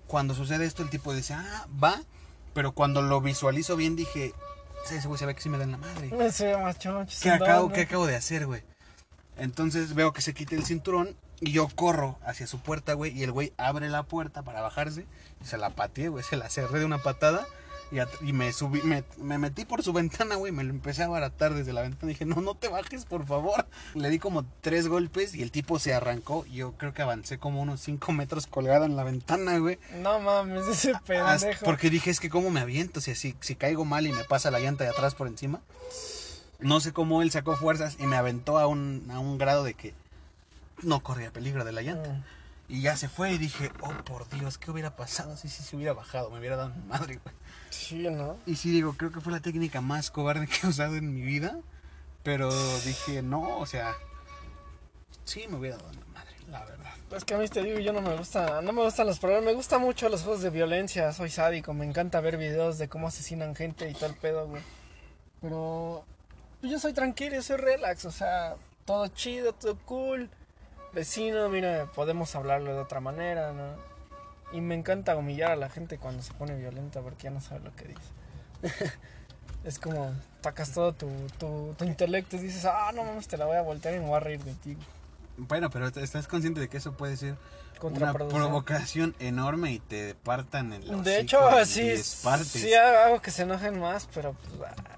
[0.07, 2.03] cuando sucede esto, el tipo dice, ah, va.
[2.53, 4.35] Pero cuando lo visualizo bien dije,
[4.91, 6.31] ese güey se ve que sí me da en la madre.
[6.31, 8.63] Sé, macho, ¿Qué acabo, ¿Qué acabo de hacer, güey?
[9.39, 13.17] Entonces veo que se quita el cinturón y yo corro hacia su puerta, güey.
[13.19, 15.07] Y el güey abre la puerta para bajarse.
[15.43, 16.25] Y se la pateé, güey.
[16.29, 17.47] Se la cerré de una patada.
[17.93, 17.99] Y,
[18.29, 20.51] y me subí, me, me metí por su ventana, güey.
[20.51, 22.09] Me lo empecé a baratar desde la ventana.
[22.09, 23.67] Dije, no, no te bajes, por favor.
[23.95, 26.45] Le di como tres golpes y el tipo se arrancó.
[26.47, 29.79] Yo creo que avancé como unos cinco metros colgado en la ventana, güey.
[30.03, 31.05] No mames, ese Hasta-
[31.39, 31.65] pendejo.
[31.65, 34.51] Porque dije, es que cómo me aviento, si, si, si caigo mal y me pasa
[34.51, 35.61] la llanta de atrás por encima.
[36.59, 39.75] No sé cómo él sacó fuerzas y me aventó a un, a un grado de
[39.75, 39.93] que
[40.83, 42.11] no corría peligro de la llanta.
[42.11, 42.25] Mm.
[42.69, 45.77] Y ya se fue y dije, oh por Dios, ¿qué hubiera pasado si si se
[45.77, 46.31] hubiera bajado?
[46.31, 47.35] Me hubiera dado mi madre, güey.
[47.71, 48.39] Sí, ¿no?
[48.45, 51.23] Y sí, digo, creo que fue la técnica más cobarde que he usado en mi
[51.23, 51.61] vida.
[52.25, 52.51] Pero
[52.81, 53.95] dije, no, o sea,
[55.25, 56.93] sí me hubiera dado mi madre, la verdad.
[57.17, 59.45] Es que a mí te digo, yo no me gusta, no me gustan los problemas,
[59.45, 63.07] me gustan mucho los juegos de violencia, soy sádico, me encanta ver videos de cómo
[63.07, 64.63] asesinan gente y todo el pedo, güey.
[65.41, 66.05] Pero
[66.61, 70.29] pues, yo soy tranquilo, yo soy relax, o sea, todo chido, todo cool.
[70.97, 73.77] Vecino, mira, podemos hablarlo de otra manera, ¿no?
[74.51, 77.61] Y me encanta humillar a la gente cuando se pone violenta porque ya no sabe
[77.61, 78.95] lo que dice.
[79.65, 83.45] es como, sacas todo tu, tu, tu intelecto y dices, ah, no mames, te la
[83.45, 84.79] voy a voltear y me voy a reír de ti.
[85.37, 87.37] Bueno, pero estás consciente de que eso puede ser
[87.83, 93.79] una provocación enorme y te partan los De hecho, sí, sí hago que se enojen
[93.79, 94.97] más, pero pues, ah,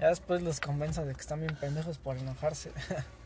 [0.00, 2.72] ya después los convenzo de que están bien pendejos por enojarse.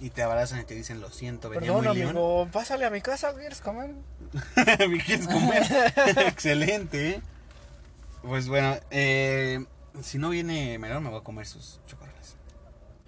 [0.00, 2.08] Y te abrazan y te dicen, lo siento, venía Perdón, muy león.
[2.10, 3.90] amigo, pásale a mi casa, ¿quieres comer?
[4.88, 5.62] ¿Me quieres comer?
[6.26, 7.22] Excelente, ¿eh?
[8.22, 9.64] Pues bueno, eh,
[10.02, 12.36] si no viene Melón me voy a comer sus chocolates.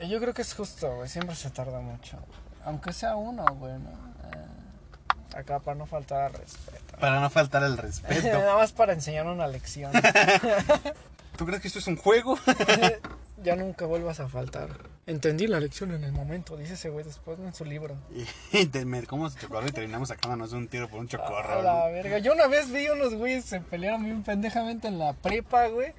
[0.01, 2.19] Y Yo creo que es justo, güey, siempre se tarda mucho.
[2.65, 3.90] Aunque sea uno, güey, ¿no?
[3.90, 6.97] Eh, acá para no faltar al respeto.
[6.98, 8.28] Para no faltar el respeto.
[8.39, 9.93] Nada más para enseñar una lección.
[11.36, 12.39] ¿Tú crees que esto es un juego?
[13.43, 14.70] ya nunca vuelvas a faltar.
[15.09, 17.97] Entendí la lección en el momento, dice ese güey después en su libro.
[18.52, 21.62] y me comemos chocorro y terminamos sacándonos un tiro por un A chocorro.
[21.62, 21.93] la ¿no?
[21.93, 22.18] verga.
[22.18, 25.94] Yo una vez vi unos güeyes se pelearon bien pendejamente en la prepa, güey.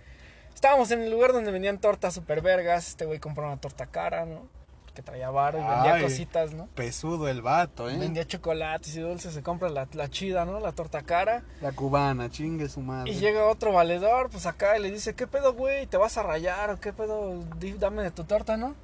[0.53, 2.87] Estábamos en el lugar donde vendían tortas super vergas.
[2.89, 4.47] Este güey compró una torta cara, ¿no?
[4.93, 6.03] Que traía varo y vendía Ay.
[6.03, 6.67] cositas, ¿no?
[6.75, 7.97] Pesudo el vato, ¿eh?
[7.97, 9.33] Vendía chocolates y dulces.
[9.33, 10.59] Se compra la, la chida, ¿no?
[10.59, 11.41] La torta cara.
[11.61, 13.09] La cubana, chingue su madre.
[13.09, 15.87] Y llega otro valedor, pues acá y le dice, ¿qué pedo, güey?
[15.87, 17.43] ¿Te vas a rayar o qué pedo?
[17.79, 18.75] Dame de tu torta, ¿no?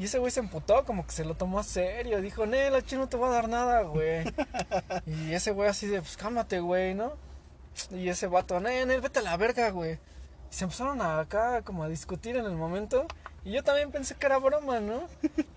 [0.00, 2.22] Y ese güey se emputó, como que se lo tomó a serio.
[2.22, 4.24] Dijo, ne, la chino no te va a dar nada, güey.
[5.06, 7.12] y ese güey así de, pues cálmate, güey, ¿no?
[7.90, 9.98] Y ese vato, ne, ne, vete a la verga, güey.
[10.50, 13.06] Y se empezaron a acá como a discutir en el momento.
[13.44, 15.06] Y yo también pensé que era broma, ¿no?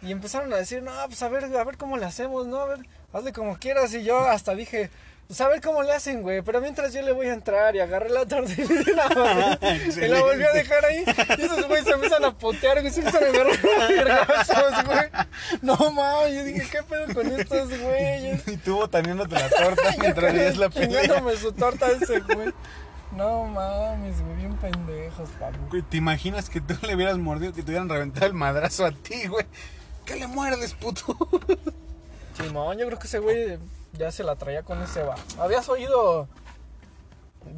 [0.02, 2.57] Y empezaron a decir, no, pues a ver, a ver cómo le hacemos, ¿no?
[2.57, 2.80] A ver,
[3.14, 3.94] hazle como quieras.
[3.94, 4.90] Y yo hasta dije,
[5.34, 6.42] pues a ver cómo le hacen, güey.
[6.44, 10.08] Pero mientras yo le voy a entrar y agarré la torta y la volví- y
[10.08, 11.04] la volví a dejar ahí.
[11.38, 12.94] Y esos güeyes se empiezan a putear, güey.
[12.94, 13.28] Se empiezan a
[13.88, 15.10] agarrar güey.
[15.64, 18.48] No mames, yo dije, ¿qué pedo con estos güeyes?
[18.48, 21.02] Y tú botaneándote la torta mientras veías la pelea.
[21.02, 22.54] Chingándome su torta ese, güey.
[23.14, 25.58] No mames, güey, bien pendejos, Pablo.
[25.70, 28.92] Güey, ¿te imaginas que tú le hubieras mordido que te hubieran reventado el madrazo a
[28.92, 29.46] ti, güey?
[30.06, 31.18] ¿Qué le muerdes, puto?
[32.38, 33.58] Simón, yo creo que ese güey
[33.94, 35.15] ya se la traía con ese va.
[35.40, 36.28] ¿Habías oído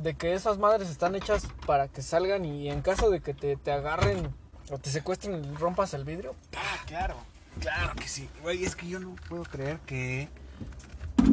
[0.01, 3.55] de que esas madres están hechas para que salgan y en caso de que te,
[3.55, 4.33] te agarren
[4.71, 6.35] o te secuestren y rompas el vidrio?
[6.55, 7.15] Ah, claro.
[7.59, 8.29] Claro que sí.
[8.41, 10.27] Güey, es que yo no puedo creer que,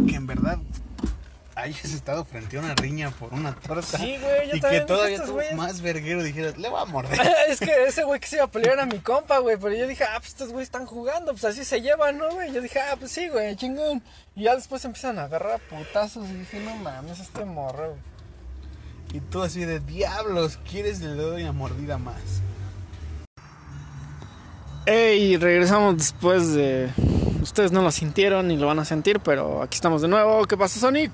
[0.09, 0.59] que en verdad
[1.55, 3.99] hayas estado frente a una riña por una torta.
[3.99, 6.81] Sí, güey, yo y también que todavía estos tú, güeyes- más verguero dijeras, le voy
[6.81, 7.21] a morder.
[7.49, 9.57] es que ese güey que se iba a pelear era mi compa, güey.
[9.57, 12.53] Pero yo dije, ah, pues estos güeyes están jugando, pues así se llevan, ¿no, güey?
[12.53, 14.03] Yo dije, ah, pues sí, güey, chingón.
[14.35, 18.01] Y ya después empiezan a agarrar a putazos y dije, no mames, este morro, güey.
[19.15, 22.17] Y tú así de diablos, ¿quieres le doy una mordida más?
[24.87, 26.89] Ey, regresamos después de...
[27.43, 30.45] Ustedes no lo sintieron ni lo van a sentir, pero aquí estamos de nuevo.
[30.47, 31.11] ¿Qué pasa, Sonic?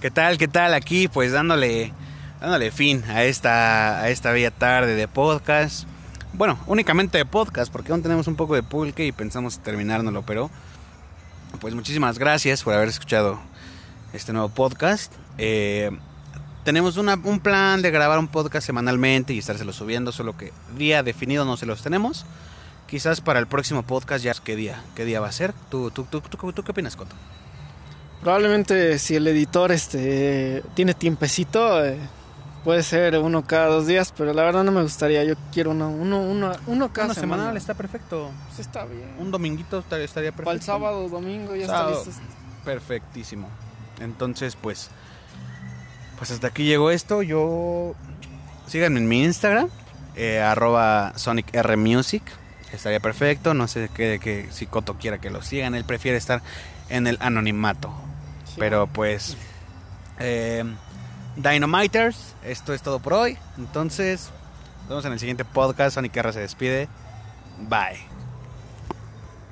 [0.00, 0.36] ¿Qué tal?
[0.36, 0.74] ¿Qué tal?
[0.74, 1.92] Aquí pues dándole
[2.40, 5.86] dándole fin a esta a esta bella tarde de podcast.
[6.32, 10.50] Bueno, únicamente de podcast porque aún tenemos un poco de pulque y pensamos terminárnoslo, pero
[11.60, 13.38] pues muchísimas gracias por haber escuchado
[14.12, 15.12] este nuevo podcast.
[15.38, 15.90] Eh,
[16.64, 21.02] tenemos una- un plan de grabar un podcast semanalmente y estárselo subiendo, solo que día
[21.04, 22.26] definido no se los tenemos.
[22.92, 25.54] Quizás para el próximo podcast ya qué día, qué día va a ser.
[25.70, 27.16] ¿Tú, tú, tú, tú, tú qué opinas, Coto?
[28.20, 31.96] Probablemente si el editor este tiene tiempecito, eh,
[32.64, 35.24] puede ser uno cada dos días, pero la verdad no me gustaría.
[35.24, 37.44] Yo quiero uno, uno, uno, uno cada semana.
[37.44, 38.30] semanal está perfecto.
[38.48, 39.08] Pues está bien.
[39.18, 40.44] Un dominguito estaría estaría perfecto.
[40.44, 41.96] Para el sábado, domingo, ya Sábado.
[41.96, 42.22] está listo.
[42.62, 43.48] Perfectísimo.
[44.00, 44.90] Entonces, pues,
[46.18, 47.22] Pues hasta aquí llegó esto.
[47.22, 47.94] Yo.
[48.66, 49.70] Síganme en mi Instagram,
[50.14, 52.22] eh, arroba Sonic R Music.
[52.72, 53.54] Estaría perfecto.
[53.54, 55.74] No sé que, que si Coto quiera que lo sigan.
[55.74, 56.42] Él prefiere estar
[56.88, 57.92] en el anonimato.
[58.46, 58.54] Sí.
[58.58, 59.36] Pero pues.
[60.18, 60.64] eh,
[61.36, 63.38] Dynamiters, esto es todo por hoy.
[63.56, 64.30] Entonces,
[64.82, 65.94] nos vemos en el siguiente podcast.
[65.94, 66.88] Sonic se despide.
[67.68, 68.11] Bye.